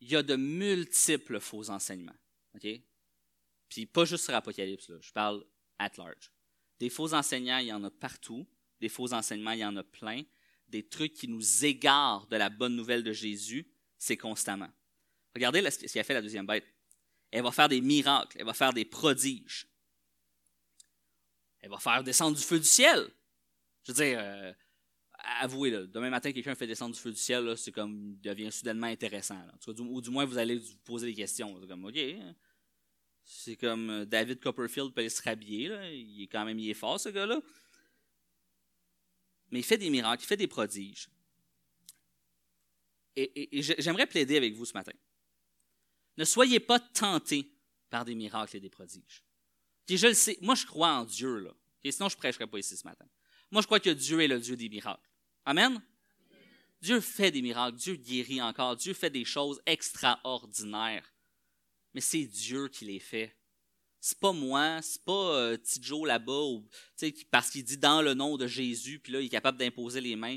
[0.00, 2.14] Il y a de multiples faux enseignements.
[2.56, 2.80] OK?
[3.68, 5.44] Puis pas juste sur Apocalypse, je parle
[5.78, 6.32] at large.
[6.78, 8.46] Des faux enseignants, il y en a partout
[8.80, 10.22] des faux enseignements, il y en a plein.
[10.68, 14.70] Des trucs qui nous égarent de la bonne nouvelle de Jésus, c'est constamment.
[15.34, 16.66] Regardez ce qu'a fait la deuxième bête.
[17.30, 19.66] Elle va faire des miracles, elle va faire des prodiges.
[21.60, 23.08] Elle va faire descendre du feu du ciel.
[23.84, 24.52] Je veux dire, euh,
[25.40, 28.86] avouez, là, demain matin, quelqu'un fait descendre du feu du ciel, c'est comme, devient soudainement
[28.86, 29.40] intéressant.
[29.66, 31.58] Ou du moins, vous allez vous poser des questions.
[31.60, 31.98] C'est comme, OK.
[33.28, 36.98] C'est comme euh, David Copperfield peut se rhabiller, il est quand même, il est fort,
[36.98, 37.40] ce gars-là
[39.50, 41.08] mais il fait des miracles, il fait des prodiges.
[43.14, 43.48] Et,
[43.78, 44.92] j'aimerais plaider avec vous ce matin.
[46.18, 47.50] Ne soyez pas tentés
[47.88, 49.22] par des miracles et des prodiges.
[49.88, 51.50] je le sais, moi je crois en Dieu, là.
[51.90, 53.06] sinon je ne prêcherais pas ici ce matin.
[53.50, 55.08] Moi je crois que Dieu est le Dieu des miracles.
[55.44, 55.80] Amen?
[56.82, 61.10] Dieu fait des miracles, Dieu guérit encore, Dieu fait des choses extraordinaires.
[61.96, 63.34] Mais c'est Dieu qui les fait
[63.98, 66.60] c'est pas moi, c'est pas euh, Joe là-bas,
[67.30, 70.14] parce qu'il dit dans le nom de Jésus, puis là, il est capable d'imposer les
[70.14, 70.36] mains.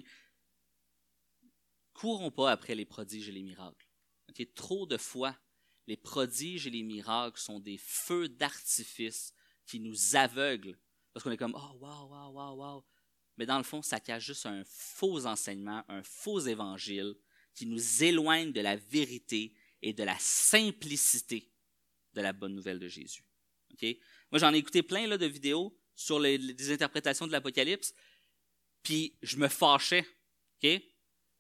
[1.93, 3.86] Courons pas après les prodiges et les miracles.
[4.55, 5.38] Trop de fois,
[5.86, 9.34] les prodiges et les miracles sont des feux d'artifice
[9.68, 10.80] qui nous aveuglent,
[11.14, 12.86] parce qu'on est comme, oh, wow, wow, wow, wow.
[13.38, 17.14] Mais dans le fond, ça cache juste un faux enseignement, un faux évangile
[17.53, 21.50] qui nous éloigne de la vérité et de la simplicité
[22.14, 23.24] de la bonne nouvelle de Jésus.
[24.32, 27.94] Moi, j'en ai écouté plein là, de vidéos sur les, interprétations de l'Apocalypse,
[28.84, 30.06] puis je me fâchais.
[30.62, 30.82] OK?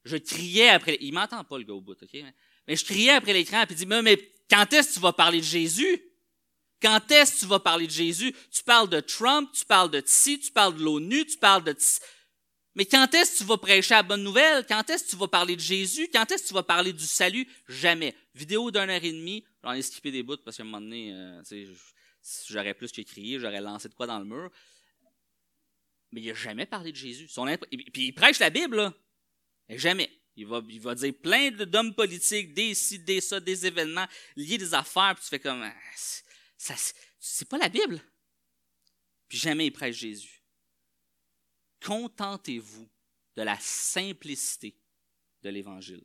[0.05, 0.97] Je criais après.
[1.01, 2.01] Il m'entend pas, le gars au bout.
[2.01, 2.23] OK?
[2.67, 4.17] Mais je criais après l'écran, puis il dit Mais
[4.49, 6.01] quand est-ce que tu vas parler de Jésus?
[6.81, 8.33] Quand est-ce que tu vas parler de Jésus?
[8.51, 11.75] Tu parles de Trump, tu parles de TSI, tu parles de l'ONU, tu parles de
[12.75, 14.65] Mais quand est-ce que tu vas prêcher la bonne nouvelle?
[14.65, 16.09] Quand est-ce que tu vas parler de Jésus?
[16.13, 17.47] Quand est-ce que tu vas parler du salut?
[17.67, 18.15] Jamais.
[18.39, 21.13] Vidéo d'une heure et demie, j'en ai skippé des bouts parce qu'à un moment donné,
[21.13, 21.43] euh,
[22.47, 24.49] j'aurais plus qu'écrire, j'aurais lancé de quoi dans le mur.
[26.11, 27.27] Mais il n'a jamais parlé de Jésus.
[27.27, 28.93] Son Puis il prêche la Bible, là.
[29.69, 30.09] jamais.
[30.35, 34.57] Il va, il va dire plein d'hommes politiques, des ci, des ça, des événements, liés
[34.57, 35.61] des affaires, puis tu fais comme.
[35.61, 36.75] Ah,
[37.19, 38.01] c'est pas la Bible.
[39.27, 40.41] Puis jamais il prêche Jésus.
[41.81, 42.89] Contentez-vous
[43.35, 44.77] de la simplicité
[45.43, 46.03] de l'Évangile.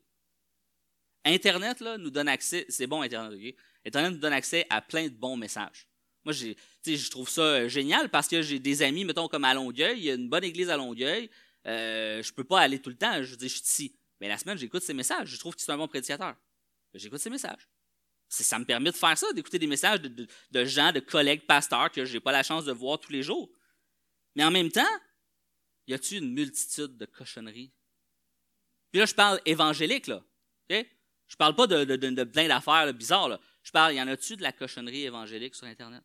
[1.24, 3.54] Internet là, nous donne accès, c'est bon Internet, ok?
[3.86, 5.86] Internet nous donne accès à plein de bons messages.
[6.24, 6.56] Moi, j'ai,
[6.86, 10.04] je trouve ça euh, génial parce que j'ai des amis, mettons, comme à Longueuil, il
[10.04, 11.30] y a une bonne église à Longueuil.
[11.66, 13.96] Euh, je peux pas aller tout le temps, je dis, je suis ici.
[14.20, 15.28] Mais la semaine, j'écoute ses messages.
[15.28, 16.34] Je trouve que c'est un bon prédicateur.
[16.94, 17.68] J'écoute ses messages.
[18.28, 22.04] Ça me permet de faire ça, d'écouter des messages de, gens, de collègues pasteurs que
[22.04, 23.50] je n'ai pas la chance de voir tous les jours.
[24.34, 24.82] Mais en même temps,
[25.86, 27.72] y a-t-il une multitude de cochonneries?
[28.90, 30.22] Puis là, je parle évangélique, là.
[31.26, 33.40] Je parle pas de, plein d'affaires bizarres, là.
[33.62, 36.02] Je parle, y en a-tu de la cochonnerie évangélique sur Internet?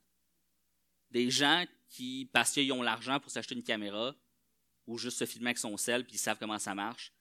[1.11, 4.15] Des gens qui, parce qu'ils ont l'argent pour s'acheter une caméra,
[4.87, 7.11] ou juste se filmer avec son sel, puis ils savent comment ça marche,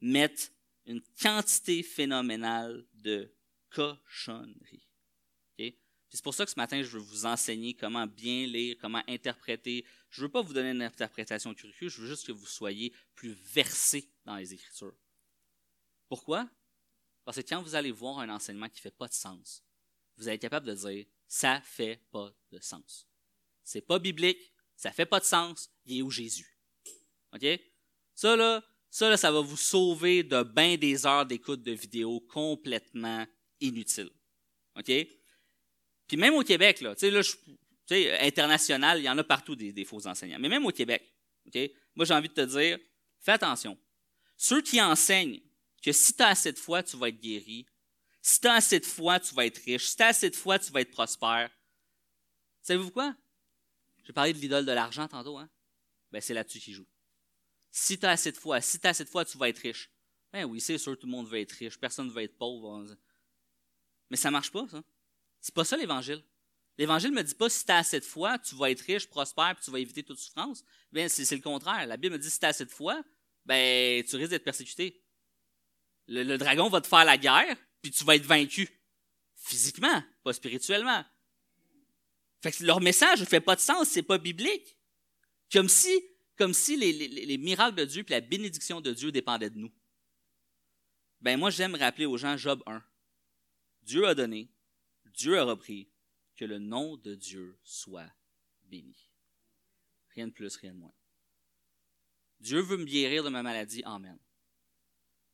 [0.00, 0.52] mettent
[0.86, 3.34] une quantité phénoménale de
[3.70, 4.90] cochonneries.
[6.10, 9.86] C'est pour ça que ce matin, je veux vous enseigner comment bien lire, comment interpréter.
[10.10, 12.92] Je ne veux pas vous donner une interprétation curieuse, je veux juste que vous soyez
[13.14, 14.96] plus versés dans les Écritures.
[16.08, 16.50] Pourquoi?
[17.24, 19.62] Parce que quand vous allez voir un enseignement qui ne fait pas de sens,
[20.16, 23.06] vous allez être capable de dire ça fait pas de sens.
[23.62, 26.58] C'est pas biblique, ça fait pas de sens, il est où Jésus?
[27.32, 27.46] OK?
[28.14, 33.26] Ça, là, ça, ça va vous sauver de bien des heures d'écoute de vidéos complètement
[33.60, 34.10] inutiles.
[34.76, 34.90] OK?
[36.06, 37.22] Puis même au Québec, là, tu sais, là,
[37.90, 40.38] sais, international, il y en a partout des, faux enseignants.
[40.38, 41.02] Mais même au Québec?
[41.94, 42.78] Moi, j'ai envie de te dire,
[43.18, 43.76] fais attention.
[44.36, 45.40] Ceux qui enseignent
[45.82, 47.66] que si tu as assez de foi, tu vas être guéri.
[48.22, 49.86] Si tu as assez de foi, tu vas être riche.
[49.86, 51.50] Si tu as assez de foi, tu vas être prospère.
[52.62, 53.16] Savez-vous quoi?
[54.04, 55.48] J'ai parlé de l'idole de l'argent tantôt, hein?
[56.10, 56.86] Ben, c'est là-dessus qu'il joue.
[57.70, 59.58] Si tu as assez de foi, si tu as assez de foi, tu vas être
[59.58, 59.90] riche.
[60.32, 62.86] Ben oui, c'est sûr, tout le monde veut être riche, personne ne veut être pauvre.
[64.10, 64.82] Mais ça ne marche pas, ça.
[65.40, 66.22] C'est pas ça l'Évangile.
[66.78, 69.54] L'Évangile me dit pas si tu as assez de foi, tu vas être riche, prospère,
[69.54, 70.64] puis tu vas éviter toute souffrance.
[70.92, 71.86] Ben, c'est le contraire.
[71.86, 73.02] La Bible me dit si tu as assez de foi,
[73.44, 75.02] ben, tu risques d'être persécuté.
[76.08, 78.68] Le, dragon va te faire la guerre, puis tu vas être vaincu.
[79.36, 81.04] Physiquement, pas spirituellement.
[82.42, 84.76] Fait que leur message ne fait pas de sens, c'est pas biblique.
[85.52, 85.90] Comme si
[86.40, 89.70] comme si les, miracles de Dieu et la bénédiction de Dieu dépendaient de nous.
[91.20, 92.82] Ben moi, j'aime rappeler aux gens Job 1.
[93.82, 94.48] Dieu a donné,
[95.12, 95.90] Dieu a repris,
[96.36, 98.10] que le nom de Dieu soit
[98.70, 98.96] béni.
[100.14, 100.94] Rien de plus, rien de moins.
[102.40, 104.18] Dieu veut me guérir de ma maladie, Amen.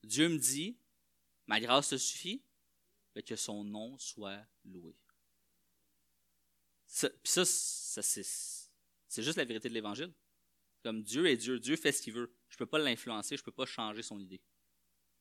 [0.07, 0.79] Dieu me dit,
[1.47, 2.43] ma grâce te suffit,
[3.23, 4.95] que son nom soit loué.
[6.87, 10.13] Ça, ça, ça c'est juste la vérité de l'Évangile.
[10.83, 12.33] Comme Dieu est Dieu, Dieu fait ce qu'il veut.
[12.49, 14.41] Je ne peux pas l'influencer, je ne peux pas changer son idée.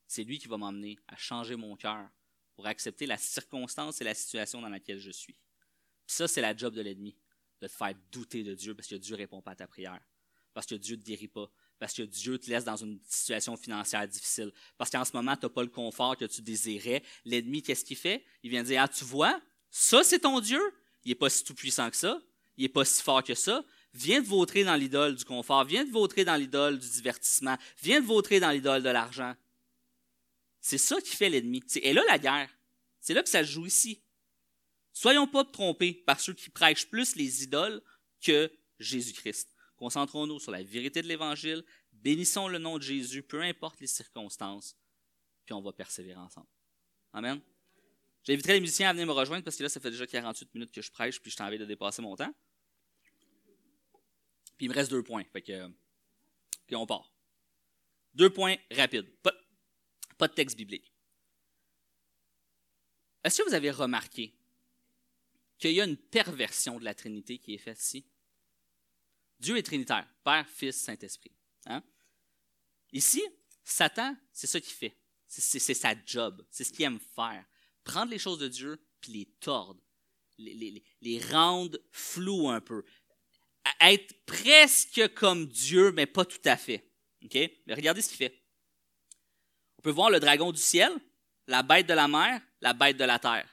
[0.08, 2.10] C'est lui qui va m'emmener à changer mon cœur
[2.54, 5.34] pour accepter la circonstance et la situation dans laquelle je suis.
[6.06, 7.18] Puis ça, c'est la job de l'ennemi,
[7.62, 10.02] de te faire douter de Dieu parce que Dieu ne répond pas à ta prière,
[10.54, 13.58] parce que Dieu ne te guérit pas, parce que Dieu te laisse dans une situation
[13.58, 17.04] financière difficile, parce qu'en ce moment, tu n'as pas le confort que tu désirais.
[17.26, 18.24] L'ennemi, qu'est-ce qu'il fait?
[18.44, 20.62] Il vient dire, ah, tu vois, ça, c'est ton Dieu.
[21.04, 22.22] Il n'est pas si tout puissant que ça.
[22.58, 23.64] Il n'est pas si fort que ça
[23.96, 28.02] viens de vautrer dans l'idole du confort, viens de vautrer dans l'idole du divertissement, viens
[28.02, 29.34] de vautrer dans l'idole de l'argent.
[30.60, 31.64] C'est ça qui fait l'ennemi.
[31.82, 32.50] Et là la guerre.
[33.00, 34.02] C'est là que ça se joue ici.
[34.92, 37.82] Soyons pas trompés par ceux qui prêchent plus les idoles
[38.22, 39.50] que Jésus-Christ.
[39.78, 44.78] Concentrons-nous sur la vérité de l'Évangile, bénissons le nom de Jésus, peu importe les circonstances,
[45.46, 46.48] puis on va persévérer ensemble.
[47.14, 47.42] Amen.
[48.24, 50.72] J'inviterai les musiciens à venir me rejoindre parce que là, ça fait déjà 48 minutes
[50.72, 52.34] que je prêche, puis je t'en de dépasser mon temps.
[54.58, 55.24] Puis il me reste deux points.
[55.32, 55.70] Fait que,
[56.66, 57.14] puis on part.
[58.14, 59.10] Deux points rapides.
[59.22, 59.34] Pas,
[60.18, 60.92] pas de texte biblique.
[63.24, 64.34] Est-ce que vous avez remarqué
[65.58, 68.06] qu'il y a une perversion de la Trinité qui est faite ici?
[69.40, 71.32] Dieu est trinitaire, Père, Fils, Saint-Esprit.
[71.66, 71.84] Hein?
[72.92, 73.24] Ici,
[73.64, 74.98] Satan, c'est ça qu'il fait.
[75.28, 76.46] C'est sa job.
[76.50, 77.44] C'est ce qu'il aime faire.
[77.84, 79.82] Prendre les choses de Dieu puis les tordre.
[80.38, 82.84] Les, rendre floues un peu
[83.82, 86.90] être presque comme Dieu, mais pas tout à fait.
[87.34, 88.44] Mais regardez ce qu'il fait.
[89.78, 90.92] On peut voir le dragon du ciel,
[91.48, 93.48] la bête de la mer, la bête de la terre.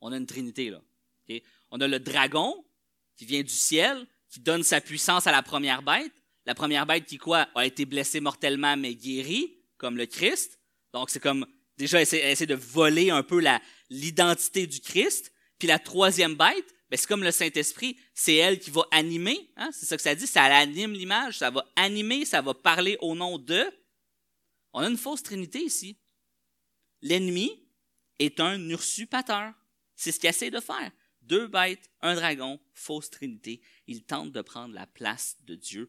[0.00, 0.82] On a une trinité là.
[1.70, 2.64] On a le dragon
[3.16, 6.12] qui vient du ciel, qui donne sa puissance à la première bête.
[6.46, 10.58] La première bête qui, quoi, a été blessée mortellement mais guérie, comme le Christ.
[10.92, 13.42] Donc, c'est comme déjà essayer, de voler un peu
[13.90, 15.32] l'identité du Christ.
[15.58, 19.52] Puis la troisième bête, ben, c'est comme le Saint-Esprit, c'est elle qui va animer.
[19.56, 19.70] Hein?
[19.72, 23.14] C'est ça que ça dit, ça anime l'image, ça va animer, ça va parler au
[23.14, 23.64] nom de.
[24.72, 25.98] On a une fausse trinité ici.
[27.02, 27.66] L'ennemi
[28.18, 29.52] est un usurpateur.
[29.94, 30.90] C'est ce qu'il essaie de faire.
[31.30, 33.62] Deux bêtes, un dragon, fausse trinité.
[33.86, 35.88] Il tente de prendre la place de Dieu.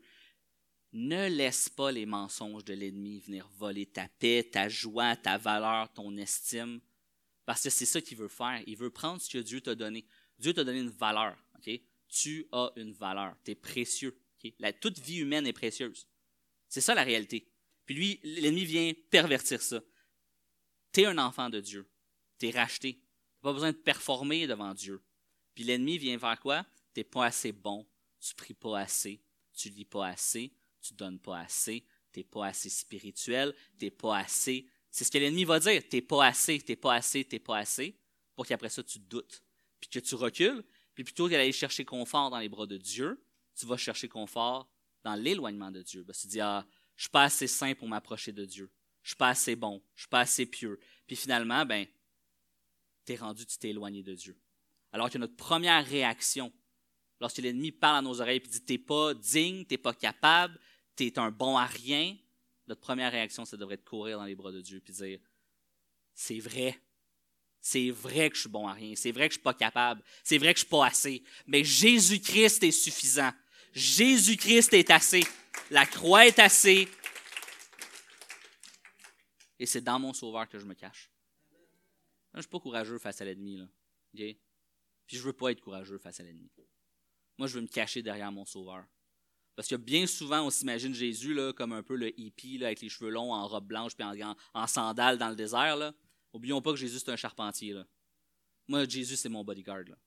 [0.94, 5.92] Ne laisse pas les mensonges de l'ennemi venir voler ta paix, ta joie, ta valeur,
[5.94, 6.80] ton estime.
[7.48, 8.62] Parce que c'est ça qu'il veut faire.
[8.68, 10.06] Il veut prendre ce que Dieu t'a donné.
[10.38, 11.36] Dieu t'a donné une valeur.
[12.08, 13.36] Tu as une valeur.
[13.44, 14.16] Tu es précieux.
[14.60, 16.08] La, toute vie humaine est précieuse.
[16.68, 17.48] C'est ça la réalité.
[17.88, 19.82] Puis lui, l'ennemi vient pervertir ça.
[20.94, 21.90] Tu es un enfant de Dieu.
[22.38, 22.94] Tu es racheté.
[22.94, 25.02] Tu pas besoin de performer devant Dieu.
[25.54, 26.66] Puis l'ennemi vient faire quoi?
[26.94, 27.86] Tu n'es pas assez bon.
[28.20, 29.22] Tu pries pas assez.
[29.54, 30.54] Tu lis pas assez.
[30.82, 31.86] Tu donnes pas assez.
[32.12, 33.56] Tu n'es pas assez spirituel.
[33.78, 35.82] Tu n'es pas assez c'est ce que l'ennemi va dire.
[35.88, 37.98] T'es pas assez, t'es pas assez, t'es pas assez,
[38.36, 39.42] pour qu'après ça, tu doutes,
[39.80, 43.24] puis que tu recules, puis plutôt qu'aller chercher confort dans les bras de Dieu,
[43.56, 44.70] tu vas chercher confort
[45.04, 46.04] dans l'éloignement de Dieu.
[46.04, 48.70] Parce que tu dis, ah, je suis pas assez saint pour m'approcher de Dieu.
[49.02, 49.82] Je suis pas assez bon.
[49.96, 50.80] Je suis pas assez pieux.
[51.08, 51.88] Puis finalement, ben,
[53.06, 54.38] t'es rendu, tu t'es éloigné de Dieu.
[54.92, 56.52] Alors que notre première réaction,
[57.20, 60.60] lorsque l'ennemi parle à nos oreilles et dit, t'es pas digne, t'es pas capable,
[60.96, 62.16] t'es un bon à rien,
[62.68, 65.20] notre première réaction, ça devrait être courir dans les bras de Dieu et dire
[66.14, 66.80] C'est vrai.
[67.60, 68.96] C'est vrai que je suis bon à rien.
[68.96, 70.02] C'est vrai que je suis pas capable.
[70.24, 71.24] C'est vrai que je suis pas assez.
[71.46, 73.32] Mais Jésus-Christ est suffisant.
[73.74, 75.24] Jésus-Christ est assez.
[75.70, 76.88] La croix est assez.
[79.60, 81.12] Et c'est dans mon sauveur que je me cache.
[82.34, 83.58] je suis pas courageux face à l'ennemi.
[83.58, 83.68] Là.
[85.12, 86.50] Puis je veux pas être courageux face à l'ennemi.
[87.38, 88.86] Moi, je veux me cacher derrière mon sauveur.
[89.58, 92.80] Parce que bien souvent, on s'imagine Jésus là, comme un peu le hippie là, avec
[92.80, 95.76] les cheveux longs, en robe blanche puis en, en, sandales dans le désert.
[95.76, 95.94] Là.
[96.32, 97.74] Oublions pas que Jésus, c'est un charpentier.
[97.74, 97.86] Là.
[98.70, 99.84] Moi, Jésus, c'est mon bodyguard.
[99.90, 99.98] Là.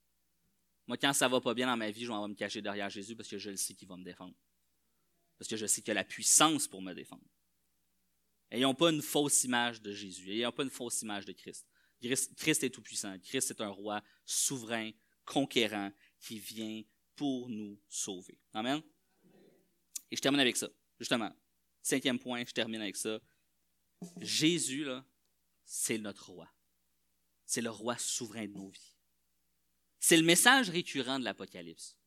[0.87, 3.15] Moi, quand ça va pas bien dans ma vie, je vais me cacher derrière Jésus
[3.15, 4.33] parce que je le sais qu'il va me défendre.
[5.37, 7.27] Parce que je sais qu'il a la puissance pour me défendre.
[8.49, 10.31] Ayons pas une fausse image de Jésus.
[10.31, 11.67] Ayons pas une fausse image de Christ.
[12.01, 13.17] Christ est tout-puissant.
[13.19, 14.91] Christ est un roi souverain,
[15.25, 16.83] conquérant, qui vient
[17.15, 18.37] pour nous sauver.
[18.53, 18.81] Amen?
[20.11, 20.69] Et je termine avec ça,
[20.99, 21.33] justement.
[21.81, 23.19] Cinquième point, je termine avec ça.
[24.21, 25.05] Jésus, là,
[25.63, 26.51] c'est notre roi.
[27.45, 28.95] C'est le roi souverain de nos vies.
[29.99, 31.97] C'est le message récurrent de l'Apocalypse.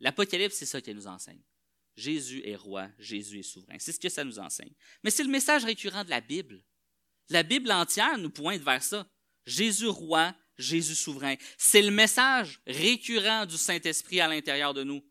[0.00, 1.42] L'Apocalypse, c'est ça qu'elle nous enseigne.
[1.96, 3.76] Jésus est roi, Jésus est souverain.
[3.78, 4.72] C'est ce que ça nous enseigne.
[5.02, 6.64] Mais c'est le message récurrent de la Bible.
[7.28, 9.08] La Bible entière nous pointe vers ça.
[9.48, 11.36] Jésus roi, Jésus souverain.
[11.56, 15.02] C'est le message récurrent du Saint-Esprit à l'intérieur de nous.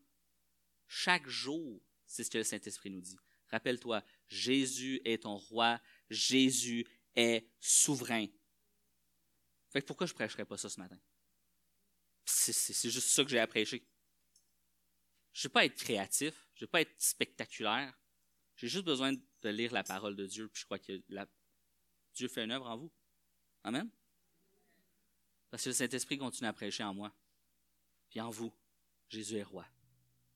[0.86, 3.18] Chaque jour, c'est ce que le Saint-Esprit nous dit.
[3.50, 6.86] Rappelle-toi, Jésus est ton roi, Jésus
[7.16, 8.26] est souverain.
[9.70, 10.98] Fait que pourquoi je ne prêcherais pas ça ce matin?
[12.24, 13.84] C'est juste ça que j'ai à prêcher.
[15.32, 17.98] Je ne veux pas être créatif, je ne veux pas être spectaculaire.
[18.56, 21.00] J'ai juste besoin de lire la parole de Dieu, puis je crois que
[22.14, 22.92] Dieu fait une œuvre en vous.
[23.64, 23.90] Amen?
[25.50, 27.12] Parce que le Saint-Esprit continue à prêcher en moi.
[28.10, 28.52] Puis en vous,
[29.08, 29.66] Jésus est roi.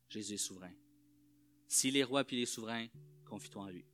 [0.09, 0.73] Jésus est souverain.
[1.69, 2.87] S'il est roi puis il est souverain,
[3.25, 3.85] confie-toi en lui.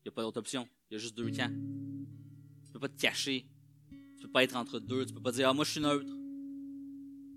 [0.00, 0.68] Il n'y a pas d'autre option.
[0.90, 1.48] Il y a juste deux camps.
[1.48, 3.46] Tu ne peux pas te cacher.
[3.90, 5.04] Tu ne peux pas être entre deux.
[5.06, 6.12] Tu ne peux pas dire Ah, moi je suis neutre.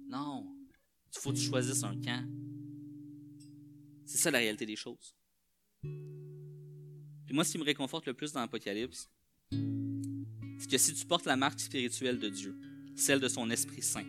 [0.07, 0.51] Non.
[1.15, 2.27] Il faut que tu choisisses un camp.
[4.05, 5.15] C'est ça la réalité des choses.
[5.81, 9.09] Puis moi, ce qui me réconforte le plus dans l'Apocalypse,
[9.51, 12.57] c'est que si tu portes la marque spirituelle de Dieu,
[12.95, 14.05] celle de son Esprit Saint,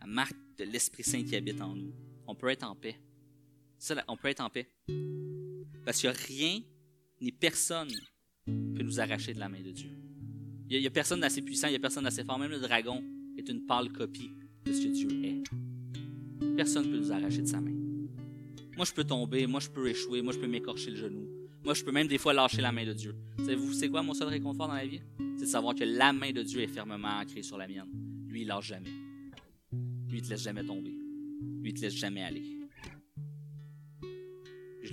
[0.00, 1.92] la marque de l'Esprit Saint qui habite en nous,
[2.26, 2.96] on peut être en paix
[4.08, 4.66] on peut être en paix.
[5.84, 6.60] Parce que rien
[7.20, 7.90] ni personne
[8.46, 9.90] peut nous arracher de la main de Dieu.
[10.68, 12.38] Il n'y a, personne d'assez puissant, il n'y a personne d'assez fort.
[12.38, 13.02] Même le dragon
[13.36, 14.30] est une pâle copie
[14.64, 15.42] de ce que Dieu est.
[16.56, 17.74] Personne ne peut nous arracher de sa main.
[18.76, 21.28] Moi, je peux tomber, moi, je peux échouer, moi, je peux m'écorcher le genou.
[21.64, 23.14] Moi, je peux même des fois lâcher la main de Dieu.
[23.38, 25.00] Savez-vous, c'est quoi mon seul réconfort dans la vie?
[25.36, 27.88] C'est de savoir que la main de Dieu est fermement ancrée sur la mienne.
[28.28, 28.90] Lui, il lâche jamais.
[30.08, 30.94] Lui, il te laisse jamais tomber.
[31.60, 32.62] Lui, il te laisse jamais aller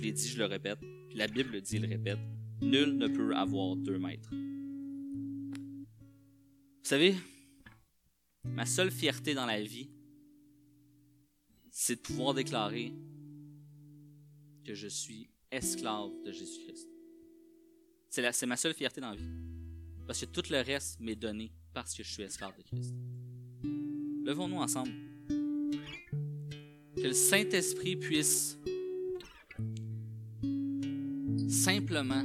[0.00, 0.78] l'ai dit, je le répète,
[1.14, 2.18] la Bible le dit, il le répète,
[2.62, 4.30] nul ne peut avoir deux maîtres.
[4.30, 5.86] Vous
[6.84, 7.14] savez,
[8.44, 9.90] ma seule fierté dans la vie,
[11.70, 12.92] c'est de pouvoir déclarer
[14.64, 16.88] que je suis esclave de Jésus-Christ.
[18.08, 19.28] C'est ma seule fierté dans la vie.
[20.06, 22.94] Parce que tout le reste m'est donné parce que je suis esclave de Christ.
[24.24, 24.92] levons-nous ensemble.
[26.96, 28.58] Que le Saint-Esprit puisse
[31.48, 32.24] simplement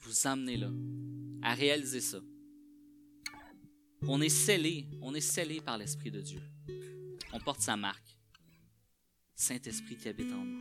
[0.00, 0.70] vous amener là,
[1.42, 2.18] à réaliser ça.
[4.06, 6.40] On est scellé, on est scellé par l'Esprit de Dieu.
[7.32, 8.13] On porte sa marque.
[9.34, 10.60] Saint-Esprit qui habite en nous.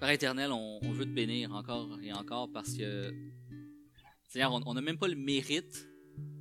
[0.00, 3.12] Père éternel, on, veut te bénir encore et encore parce que,
[4.28, 5.88] Seigneur, on n'a même pas le mérite,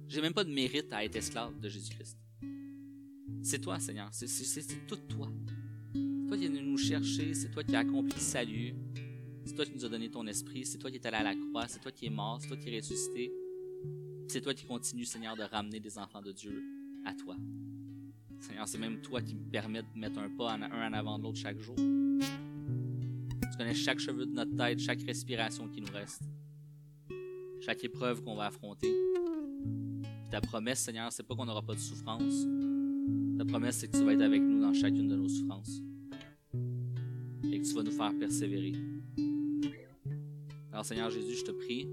[0.08, 2.18] j'ai même pas de mérite à être esclave de Jésus-Christ.
[3.41, 5.32] C'est toi, Seigneur, c'est tout toi.
[5.94, 8.76] C'est toi qui es venu nous chercher, c'est toi qui as accompli le salut,
[9.46, 11.36] c'est toi qui nous as donné ton esprit, c'est toi qui es allé à la
[11.36, 13.32] croix, c'est toi qui es mort, c'est toi qui es ressuscité.
[14.28, 16.64] C'est toi qui continues, Seigneur, de ramener des enfants de Dieu
[17.06, 17.36] à toi.
[18.44, 21.24] Seigneur, c'est même toi qui me permets de mettre un pas un en avant de
[21.24, 21.78] l'autre chaque jour.
[21.78, 26.24] Tu connais chaque cheveu de notre tête, chaque respiration qui nous reste,
[27.62, 28.94] chaque épreuve qu'on va affronter.
[30.30, 32.46] ta promesse, Seigneur, c'est pas qu'on n'aura pas de souffrance.
[33.38, 35.82] Ta promesse, c'est que tu vas être avec nous dans chacune de nos souffrances.
[37.50, 38.74] Et que tu vas nous faire persévérer.
[40.74, 41.88] Alors, Seigneur Jésus, je te prie,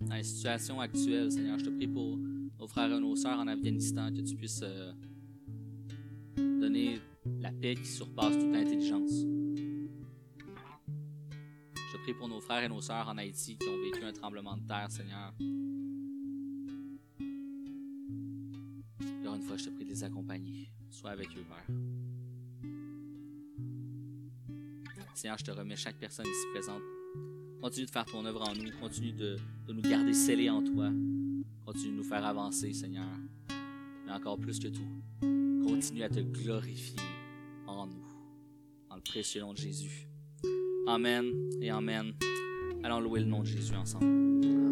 [0.00, 2.18] dans la situation actuelle, Seigneur, je te prie pour
[2.70, 4.92] frères et nos sœurs en Afghanistan, que tu puisses euh,
[6.36, 7.00] donner
[7.40, 9.10] la paix qui surpasse toute intelligence.
[11.74, 14.56] Je prie pour nos frères et nos sœurs en Haïti qui ont vécu un tremblement
[14.56, 15.34] de terre, Seigneur.
[19.20, 20.70] Encore une fois, je te prie de les accompagner.
[20.90, 21.76] Sois avec eux, Père.
[25.14, 26.82] Seigneur, je te remets chaque personne ici présente.
[27.60, 28.70] Continue de faire ton œuvre en nous.
[28.80, 29.36] Continue de
[29.68, 30.90] nous garder scellés en toi.
[31.72, 33.06] Continue de nous faire avancer, Seigneur.
[34.04, 34.88] Mais encore plus que tout,
[35.64, 36.98] continue à te glorifier
[37.64, 38.04] en nous.
[38.88, 40.08] Dans le précieux nom de Jésus.
[40.88, 42.12] Amen et Amen.
[42.82, 44.69] Allons louer le nom de Jésus ensemble.